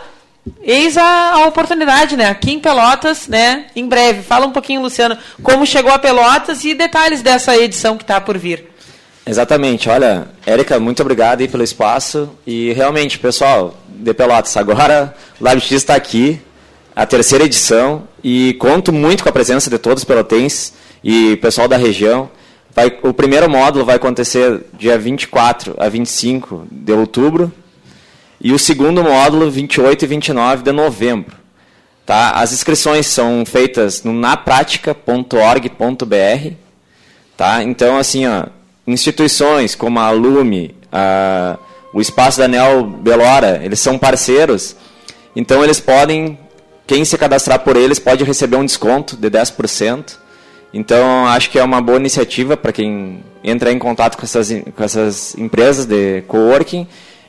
[0.62, 2.26] Eis a, a oportunidade, né?
[2.26, 3.66] Aqui em Pelotas, né?
[3.74, 4.22] Em breve.
[4.22, 8.36] Fala um pouquinho, Luciano, como chegou a Pelotas e detalhes dessa edição que está por
[8.38, 8.70] vir.
[9.26, 9.88] Exatamente.
[9.88, 12.30] Olha, Érica, muito obrigado aí pelo espaço.
[12.46, 16.40] E realmente, pessoal, de Pelotas, agora o LabX está aqui,
[16.94, 20.72] a terceira edição, e conto muito com a presença de todos os pelotenses
[21.02, 22.30] e pessoal da região.
[22.74, 27.52] Vai, o primeiro módulo vai acontecer dia 24 a 25 de outubro,
[28.40, 31.36] e o segundo módulo, 28 e 29 de novembro.
[32.04, 32.32] Tá?
[32.32, 36.54] As inscrições são feitas no napratica.org.br.
[37.36, 37.62] Tá?
[37.62, 38.46] Então, assim, ó,
[38.86, 41.58] instituições como a Lume, a,
[41.92, 44.76] o Espaço Daniel Belora, eles são parceiros,
[45.34, 46.38] então eles podem,
[46.86, 50.18] quem se cadastrar por eles pode receber um desconto de 10%.
[50.72, 54.84] Então, acho que é uma boa iniciativa para quem entrar em contato com essas, com
[54.84, 56.86] essas empresas de coworking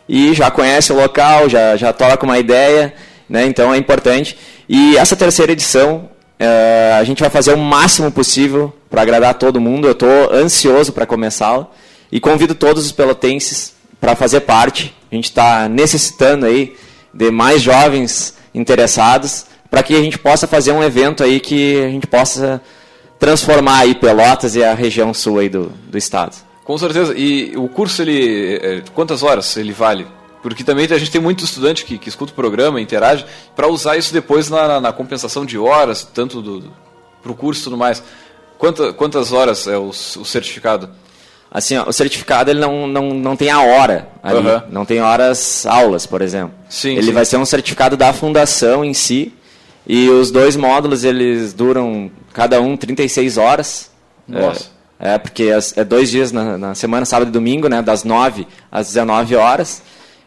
[0.07, 2.93] e já conhece o local, já, já toca uma ideia,
[3.29, 3.45] né?
[3.45, 4.37] então é importante.
[4.67, 9.59] E essa terceira edição, eh, a gente vai fazer o máximo possível para agradar todo
[9.59, 9.87] mundo.
[9.87, 11.67] Eu estou ansioso para começá-la
[12.11, 14.95] e convido todos os pelotenses para fazer parte.
[15.11, 16.75] A gente está necessitando aí
[17.13, 21.89] de mais jovens interessados para que a gente possa fazer um evento aí que a
[21.89, 22.61] gente possa
[23.19, 26.46] transformar aí Pelotas e a região sul aí do, do estado.
[26.67, 27.13] Com certeza.
[27.17, 28.55] E o curso, ele.
[28.61, 30.05] é, Quantas horas ele vale?
[30.43, 33.95] Porque também a gente tem muito estudante que, que escuta o programa, interage, para usar
[33.97, 36.71] isso depois na, na- na compensação de horas, tanto do,
[37.23, 38.03] para o curso e tudo mais.
[38.57, 39.93] Quanta, quantas horas é o, o
[40.25, 40.89] certificado?
[41.49, 44.63] Assim, ó, o certificado ele não, não, não tem a hora ali, Aham.
[44.69, 46.53] não tem horas aulas, por exemplo.
[46.67, 47.13] Sim, ele sim.
[47.13, 49.33] vai ser um certificado da fundação em si,
[49.87, 53.89] e os dois módulos eles duram cada um 36 horas.
[54.27, 54.65] Nossa.
[54.73, 58.03] É, é, porque as- é dois dias na, na semana, sábado e domingo, né, das
[58.03, 59.81] 9 às 19 horas.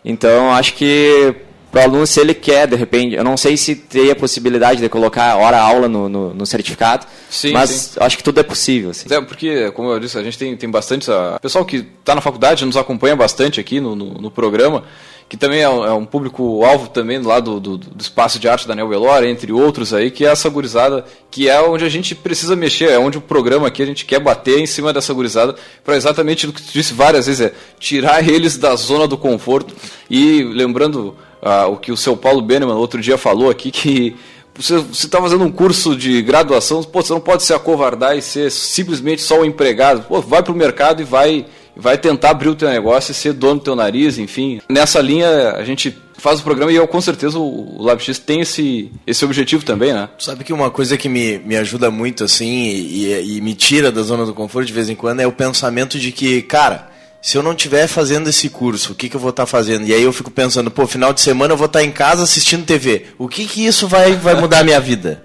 [0.05, 1.35] Então, acho que
[1.71, 4.81] para o aluno, se ele quer, de repente, eu não sei se tem a possibilidade
[4.81, 8.01] de colocar hora-aula no, no, no certificado, Sim, mas sim.
[8.01, 8.91] acho que tudo é possível.
[8.91, 9.07] Assim.
[9.13, 11.09] É, porque, como eu disse, a gente tem, tem bastante.
[11.13, 11.39] A...
[11.41, 14.83] pessoal que está na faculdade nos acompanha bastante aqui no, no, no programa,
[15.31, 18.67] que também é um, é um público-alvo também lá do, do, do Espaço de Arte
[18.67, 22.57] Daniel Belora, entre outros aí, que é essa gurizada, que é onde a gente precisa
[22.57, 25.55] mexer, é onde o programa aqui a gente quer bater em cima dessa gurizada,
[25.85, 29.73] para exatamente o que tu disse várias vezes, é tirar eles da zona do conforto.
[30.11, 34.17] E lembrando ah, o que o seu Paulo Beneman outro dia falou aqui, que
[34.57, 38.51] você está fazendo um curso de graduação, pô, você não pode se acovardar e ser
[38.51, 40.03] simplesmente só um empregado.
[40.09, 41.47] Pô, vai para o mercado e vai,
[41.81, 44.61] vai tentar abrir o teu negócio e ser dono do teu nariz, enfim.
[44.69, 48.93] Nessa linha, a gente faz o programa e eu, com certeza o, LabX tem esse,
[49.07, 50.09] esse objetivo também, né?
[50.19, 54.03] Sabe que uma coisa que me, me ajuda muito, assim, e, e- me tira da
[54.03, 56.91] zona do conforto de vez em quando é o pensamento de que, cara,
[57.23, 59.87] se eu não estiver fazendo esse curso, o que, que eu vou estar fazendo?
[59.87, 62.65] E aí eu fico pensando, pô, final de semana eu vou estar em casa assistindo
[62.67, 63.07] TV.
[63.19, 65.23] O que, que isso vai, vai mudar a minha vida?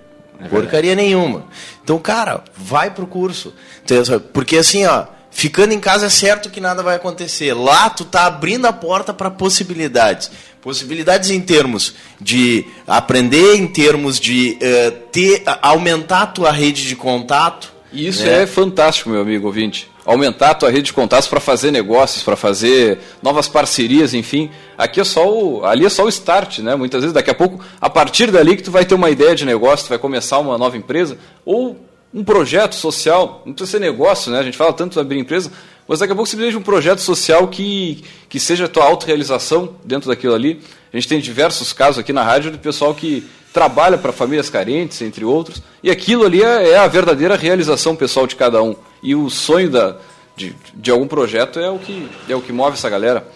[0.49, 1.45] Porcaria nenhuma.
[1.83, 3.53] Então, cara, vai pro curso.
[4.33, 5.05] Porque assim, ó,
[5.36, 7.53] ficando em casa é certo que nada vai acontecer.
[7.53, 10.31] Lá tu tá abrindo a porta para possibilidades.
[10.61, 16.95] Possibilidades em termos de aprender, em termos de eh, ter, aumentar a tua rede de
[16.95, 17.71] contato.
[17.91, 18.43] Isso né?
[18.43, 19.91] é fantástico, meu amigo ouvinte.
[20.05, 24.49] Aumentar a tua rede de contatos para fazer negócios, para fazer novas parcerias, enfim.
[24.77, 26.75] Aqui é só o, ali é só o start, né?
[26.75, 29.43] Muitas vezes daqui a pouco, a partir dali que tu vai ter uma ideia de
[29.43, 31.77] negócio, tu vai começar uma nova empresa ou
[32.16, 34.39] um projeto social, não precisa ser negócio, né?
[34.39, 35.51] A gente fala tanto de abrir empresa,
[35.86, 40.07] mas daqui a pouco de um projeto social que, que seja a tua autorrealização dentro
[40.07, 40.61] daquilo ali.
[40.93, 45.01] A gente tem diversos casos aqui na rádio de pessoal que trabalha para famílias carentes,
[45.01, 48.76] entre outros, e aquilo ali é, é a verdadeira realização pessoal de cada um.
[49.03, 49.97] E o sonho da,
[50.38, 53.28] de, de algum projeto é o, que, é o que move essa galera.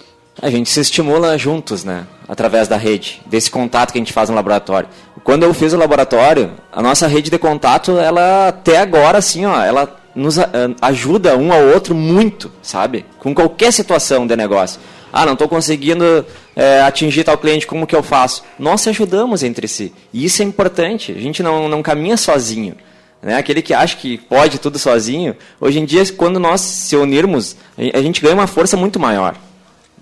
[0.42, 2.06] A gente se estimula juntos, né?
[2.28, 4.88] através da rede, desse contato que a gente faz no laboratório.
[5.24, 9.60] Quando eu fiz o laboratório, a nossa rede de contato, ela até agora, assim, ó,
[9.64, 10.48] ela nos a-
[10.80, 13.04] ajuda um ao outro muito, sabe?
[13.18, 14.80] Com qualquer situação de negócio.
[15.12, 16.24] Ah, não estou conseguindo
[16.56, 18.44] é, atingir tal cliente, como que eu faço?
[18.60, 19.92] Nós se ajudamos entre si.
[20.14, 21.12] E isso é importante.
[21.12, 22.76] A gente não, não caminha sozinho.
[23.24, 23.36] Né?
[23.38, 27.56] Aquele que acha que pode tudo sozinho, hoje em dia, quando nós se unirmos,
[27.92, 29.36] a gente ganha uma força muito maior.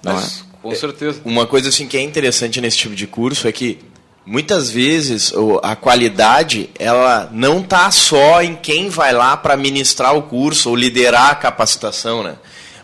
[0.04, 0.24] Não é?
[0.62, 1.22] Com certeza.
[1.24, 3.80] Uma coisa assim que é interessante nesse tipo de curso é que
[4.26, 5.34] muitas vezes
[5.64, 10.76] a qualidade ela não tá só em quem vai lá para ministrar o curso ou
[10.76, 12.36] liderar a capacitação, né?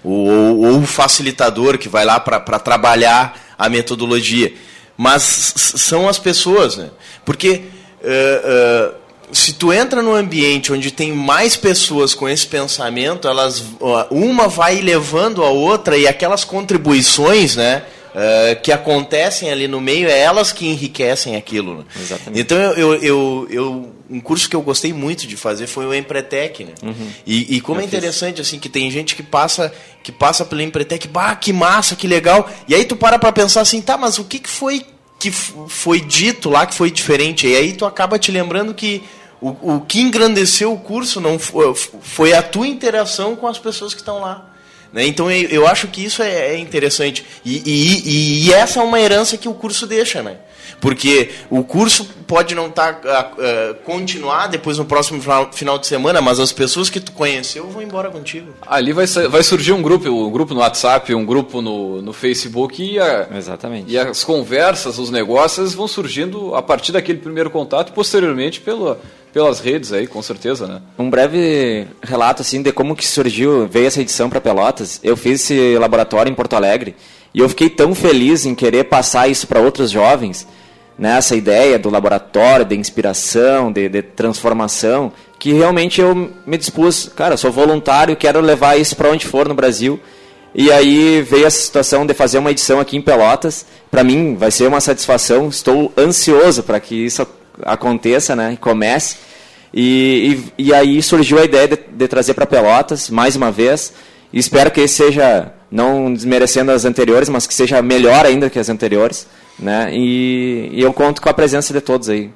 [0.03, 0.27] Ou,
[0.59, 4.53] ou- o facilitador que vai lá para trabalhar a metodologia,
[4.97, 6.89] mas são as pessoas, né?
[7.25, 7.63] Porque
[8.03, 8.91] eh, eh,
[9.33, 13.63] se tu entra num ambiente onde tem mais pessoas com esse pensamento, elas
[14.11, 17.83] uma vai levando a outra e aquelas contribuições, né,
[18.15, 21.79] eh, que acontecem ali no meio, é elas que enriquecem aquilo.
[21.79, 21.83] né?
[21.99, 22.39] Exatamente.
[22.41, 25.93] Então eu, eu, eu, eu- um curso que eu gostei muito de fazer foi o
[25.93, 26.73] Empretec, né?
[26.83, 27.07] Uhum.
[27.25, 27.97] E, e como Eu é fiz.
[27.97, 29.73] interessante assim que tem gente que passa
[30.03, 32.47] que passa pelo Empretec, bah, que massa, que legal.
[32.67, 34.85] E aí tu para para pensar assim, tá, mas o que que foi
[35.19, 37.47] que foi dito lá que foi diferente?
[37.47, 39.01] E aí tu acaba te lembrando que
[39.49, 43.93] o, o que engrandeceu o curso não fo- foi a tua interação com as pessoas
[43.93, 44.49] que estão lá.
[44.91, 45.05] né?
[45.05, 47.25] Então eu, eu acho que isso é, é interessante.
[47.43, 50.37] E, e- e- e essa é uma herança que o curso deixa, né?
[50.79, 52.99] Porque o curso pode não estar
[53.85, 55.21] continuar depois no próximo
[55.53, 58.53] final, de semana, mas as pessoas que tu conheceu vão embora contigo.
[58.67, 62.83] Ali vai, vai surgir um grupo, um grupo no WhatsApp, um grupo no, no Facebook
[62.83, 63.91] e, a- Exatamente.
[63.91, 68.99] e as conversas, os negócios vão surgindo a partir daquele primeiro contato e posteriormente pela,
[69.33, 70.81] pelas redes aí, com certeza, né?
[70.97, 74.99] Um breve relato assim de como que surgiu, veio essa edição para Pelotas.
[75.03, 76.95] Eu fiz esse laboratório em Porto Alegre
[77.33, 80.47] e eu fiquei tão feliz em querer passar isso para outros jovens,
[80.95, 87.09] né, essa ideia do laboratório, de inspiração, de, de transformação, que realmente eu me dispus,
[87.15, 89.99] cara, sou voluntário, quero levar isso para onde for no Brasil.
[90.53, 93.65] E aí veio essa situação de fazer uma edição aqui em Pelotas.
[93.89, 95.49] Para mim vai ser uma satisfação.
[95.49, 97.25] Estou ansioso para que isso
[97.61, 98.57] aconteça, né?
[98.59, 99.17] Comece.
[99.73, 103.93] E, e, e aí surgiu a ideia de, de trazer para Pelotas mais uma vez.
[104.31, 108.59] E espero que esse seja não desmerecendo as anteriores, mas que seja melhor ainda que
[108.59, 109.27] as anteriores,
[109.57, 109.89] né?
[109.91, 112.29] E, e eu conto com a presença de todos aí.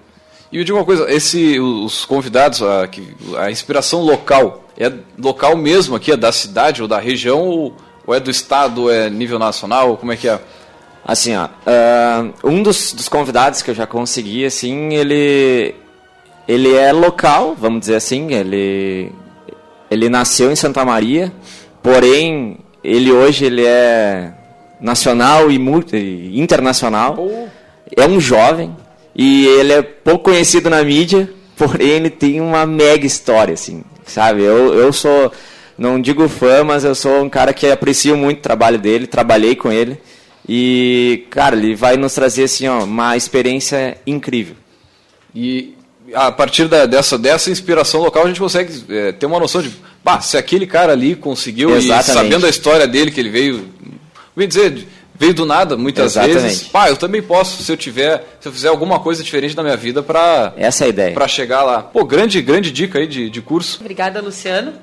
[0.52, 2.90] E eu digo uma coisa, esse, os convidados, a,
[3.38, 8.16] a inspiração local, é local mesmo aqui, é da cidade ou da região, ou, ou
[8.16, 10.40] é do estado, ou é nível nacional, como é que é?
[11.08, 15.74] Assim, ó, ah, um dos, dos convidados que eu já consegui, assim, ele
[16.46, 19.10] ele é local, vamos dizer assim, ele
[19.90, 21.32] ele nasceu em Santa Maria,
[21.82, 24.34] porém ele hoje ele é
[24.82, 27.18] nacional e multi, internacional.
[27.96, 28.76] É um jovem
[29.16, 34.44] e ele é pouco conhecido na mídia, porém ele tem uma mega história, assim, sabe?
[34.44, 35.32] Eu, eu sou,
[35.78, 39.56] não digo fã, mas eu sou um cara que aprecio muito o trabalho dele, trabalhei
[39.56, 39.98] com ele
[40.48, 44.56] e, cara, ele vai nos trazer, assim, ó, uma experiência incrível.
[45.36, 45.74] E
[46.14, 49.70] a partir da- dessa, dessa inspiração local a gente consegue é, ter uma noção de,
[50.04, 53.68] pá, se aquele cara ali conseguiu, e sabendo a história dele, que ele veio,
[54.36, 54.88] vem dizer,
[55.20, 56.40] veio do nada muitas Exatamente.
[56.42, 59.64] vezes, pá, eu também posso, se eu tiver, se eu fizer alguma coisa diferente na
[59.64, 61.14] minha vida para Essa é a ideia.
[61.14, 61.82] para chegar lá.
[61.84, 63.80] Pô, grande, grande dica aí de, de curso.
[63.82, 64.74] Obrigada, Luciano,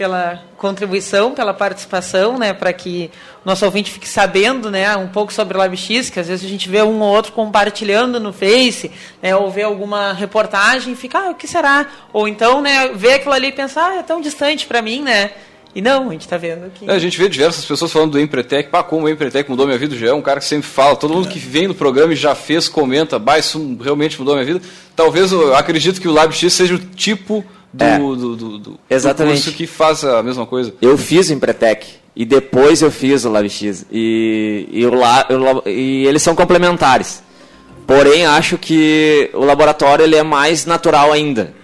[0.00, 3.10] pela contribuição, pela participação, né, para que
[3.44, 6.48] o nosso ouvinte fique sabendo, né, um pouco sobre o LabX, que às vezes a
[6.48, 8.90] gente vê um ou outro compartilhando no Face,
[9.20, 11.86] né, ou vê alguma reportagem e fica, ah, o que será?
[12.14, 15.32] Ou então, né, vê aquilo ali e pensa, ah, é tão distante para mim, né?
[15.74, 16.88] E não, a gente está vendo aqui.
[16.88, 19.78] É, a gente vê diversas pessoas falando do Empretec, pá, como o Empretec mudou minha
[19.78, 22.16] vida, já é um cara que sempre fala, todo mundo que vem no programa e
[22.16, 24.62] já fez, comenta, bah, isso realmente mudou minha vida.
[24.96, 27.98] Talvez eu acredito que o LabX seja o tipo do, É.
[27.98, 29.42] do, do, do- do Exatamente.
[29.42, 30.74] curso que faz a mesma coisa.
[30.80, 33.84] Eu fiz o Empretec e depois eu fiz o LabX.
[33.90, 35.26] E, e, o la,
[35.64, 37.22] o e eles são complementares.
[37.86, 41.54] Porém, acho que o laboratório ele é mais natural ainda.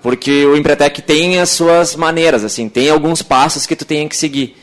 [0.00, 4.16] Porque o Empretec tem as suas maneiras, assim, tem alguns passos que tu tem que
[4.16, 4.56] seguir.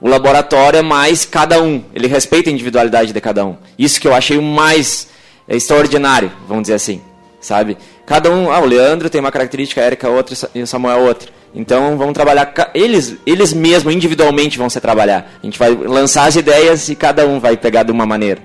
[0.00, 3.56] O laboratório é mais cada um, ele respeita a individualidade de cada um.
[3.78, 5.08] Isso que eu achei o mais
[5.48, 7.00] extraordinário, vamos dizer assim,
[7.40, 7.76] sabe?
[8.06, 11.30] Cada um, ah, o Leandro tem uma característica, a Erika outra e o Samuel outra.
[11.54, 15.30] Então vamos trabalhar, eles, eles mesmos, individualmente vão se trabalhar.
[15.42, 18.40] A gente vai lançar as ideias e cada um vai pegar de uma maneira.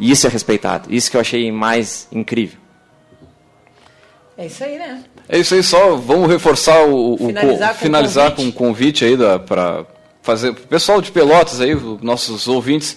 [0.00, 2.58] E isso é respeitado, isso que eu achei mais incrível.
[4.36, 5.04] É isso aí, né?
[5.28, 8.50] É isso aí, só vamos reforçar o, o- Finalizar co- com finalizar o com um
[8.50, 9.16] convite aí
[9.46, 9.84] para
[10.22, 12.96] fazer pessoal de Pelotas aí, os nossos ouvintes,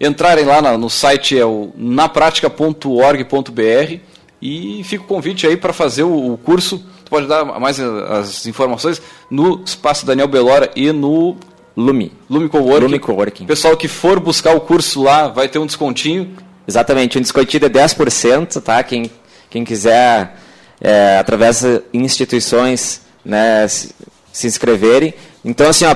[0.00, 4.00] entrarem lá na, no site é o napratica.org.br
[4.42, 6.84] e fica o convite aí para fazer o, o, curso.
[7.04, 11.36] Tu pode dar mais as informações no espaço Daniel Belora e no
[11.76, 12.12] Lumi.
[12.28, 12.82] Lumi Coworking.
[12.82, 13.46] Lumi Coworking.
[13.46, 16.36] Pessoal que for buscar o curso lá vai ter um descontinho.
[16.66, 18.82] Exatamente, um descontinho de 10%, tá?
[18.82, 19.10] Quem,
[19.48, 20.36] quem quiser,
[20.80, 23.94] é, através de instituições, né, se,
[24.32, 25.14] se inscreverem.
[25.44, 25.94] Então, assim, ó,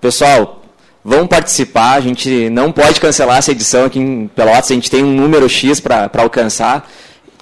[0.00, 0.62] pessoal,
[1.04, 1.94] vão participar.
[1.94, 4.70] A gente não pode cancelar essa edição aqui em Pelotas.
[4.70, 6.88] A gente tem um número X para alcançar.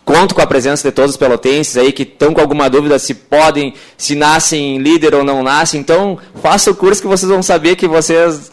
[0.06, 3.12] Conto com a presença de todos os pelotenses aí que estão com alguma dúvida se
[3.12, 5.80] podem, se nascem líder ou não nascem.
[5.80, 8.52] Então, faça o curso que vocês vão saber que vocês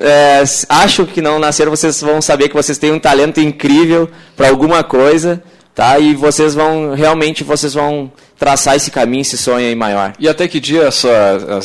[0.00, 4.48] é, acham que não nasceram, vocês vão saber que vocês têm um talento incrível para
[4.48, 5.42] alguma coisa,
[5.74, 5.98] tá?
[5.98, 10.14] E vocês vão realmente vocês vão traçar esse caminho, esse sonho aí maior.
[10.18, 11.04] E até que dia as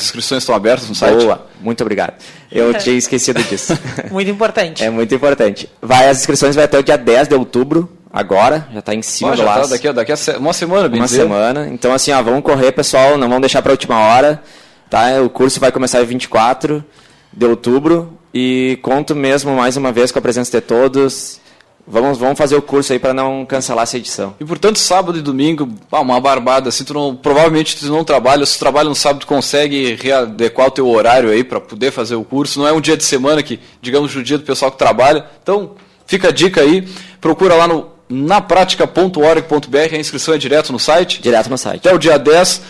[0.01, 1.23] inscrições estão abertas no site?
[1.23, 2.15] Boa, muito obrigado.
[2.51, 3.79] Eu tinha esquecido disso.
[4.11, 4.83] muito importante.
[4.83, 5.69] É muito importante.
[5.81, 9.35] Vai, as inscrições vai até o dia 10 de outubro, agora, já está em cima
[9.35, 9.69] do laço.
[9.69, 11.21] Tá daqui, daqui a uma semana, bem Uma dizer.
[11.21, 11.67] semana.
[11.71, 14.41] Então, assim, ó, vamos correr, pessoal, não vamos deixar para a última hora.
[14.89, 15.21] Tá?
[15.23, 16.83] O curso vai começar em 24
[17.31, 21.39] de outubro e conto mesmo mais uma vez com a presença de todos.
[21.87, 24.35] Vamos, vamos fazer o curso aí para não cancelar essa edição.
[24.39, 28.55] E portanto, sábado e domingo, uma barbada, assim, tu não, provavelmente tu não trabalha, se
[28.55, 32.23] tu trabalha no sábado, tu consegue readequar o teu horário aí para poder fazer o
[32.23, 32.59] curso.
[32.59, 35.25] Não é um dia de semana que, digamos, o dia do pessoal que trabalha.
[35.41, 35.71] Então,
[36.05, 36.87] fica a dica aí,
[37.19, 41.21] procura lá no napratica.org.br, a inscrição é direto no site.
[41.21, 41.87] Direto no site.
[41.87, 42.61] Até o dia 10,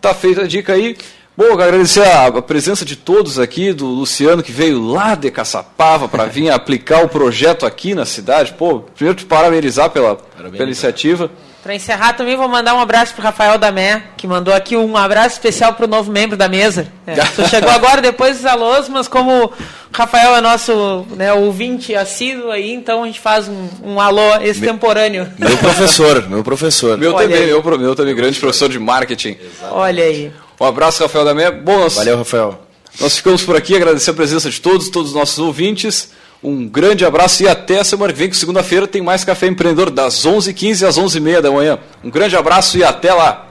[0.00, 0.96] tá feita a dica aí.
[1.36, 6.24] Bom, agradecer a presença de todos aqui, do Luciano, que veio lá de Caçapava para
[6.24, 8.54] vir aplicar o projeto aqui na cidade.
[8.54, 11.30] Pô, primeiro te parabenizar pela, pela iniciativa.
[11.68, 15.34] Para encerrar também vou mandar um abraço para Rafael Damé, que mandou aqui um abraço
[15.34, 16.90] especial para o novo membro da mesa.
[17.06, 17.14] É,
[17.46, 19.52] chegou agora depois dos alôs, mas como o
[19.92, 25.30] Rafael é nosso né, ouvinte assíduo aí, então a gente faz um, um alô extemporâneo.
[25.38, 26.96] Meu, meu professor, meu professor.
[26.96, 29.36] Meu também, meu, meu também, grande professor de marketing.
[29.70, 30.32] Olha aí.
[30.58, 31.50] Um abraço, Rafael Damé.
[31.50, 32.62] Bom, nós, Valeu, Rafael.
[32.98, 36.12] Nós ficamos por aqui, agradecer a presença de todos, todos os nossos ouvintes.
[36.42, 40.24] Um grande abraço e até semana que vem, que segunda-feira tem mais Café Empreendedor, das
[40.24, 41.78] 11h15 às 11h30 da manhã.
[42.02, 43.46] Um grande abraço e até lá!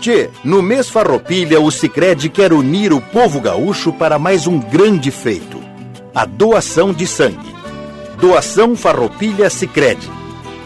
[0.00, 5.10] Tchê, no mês Farroupilha, o Cicred quer unir o povo gaúcho para mais um grande
[5.10, 5.62] feito.
[6.14, 7.54] A doação de sangue.
[8.18, 9.98] Doação Farroupilha Cicred.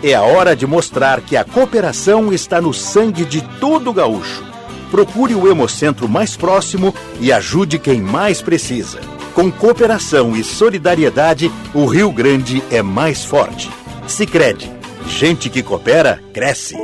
[0.03, 4.43] É a hora de mostrar que a cooperação está no sangue de todo gaúcho.
[4.91, 9.14] Procure o Hemocentro mais próximo e ajude quem mais precisa.
[9.35, 13.69] Com cooperação e solidariedade, o Rio Grande é mais forte.
[14.07, 14.71] Sicredi,
[15.09, 16.77] gente que coopera cresce.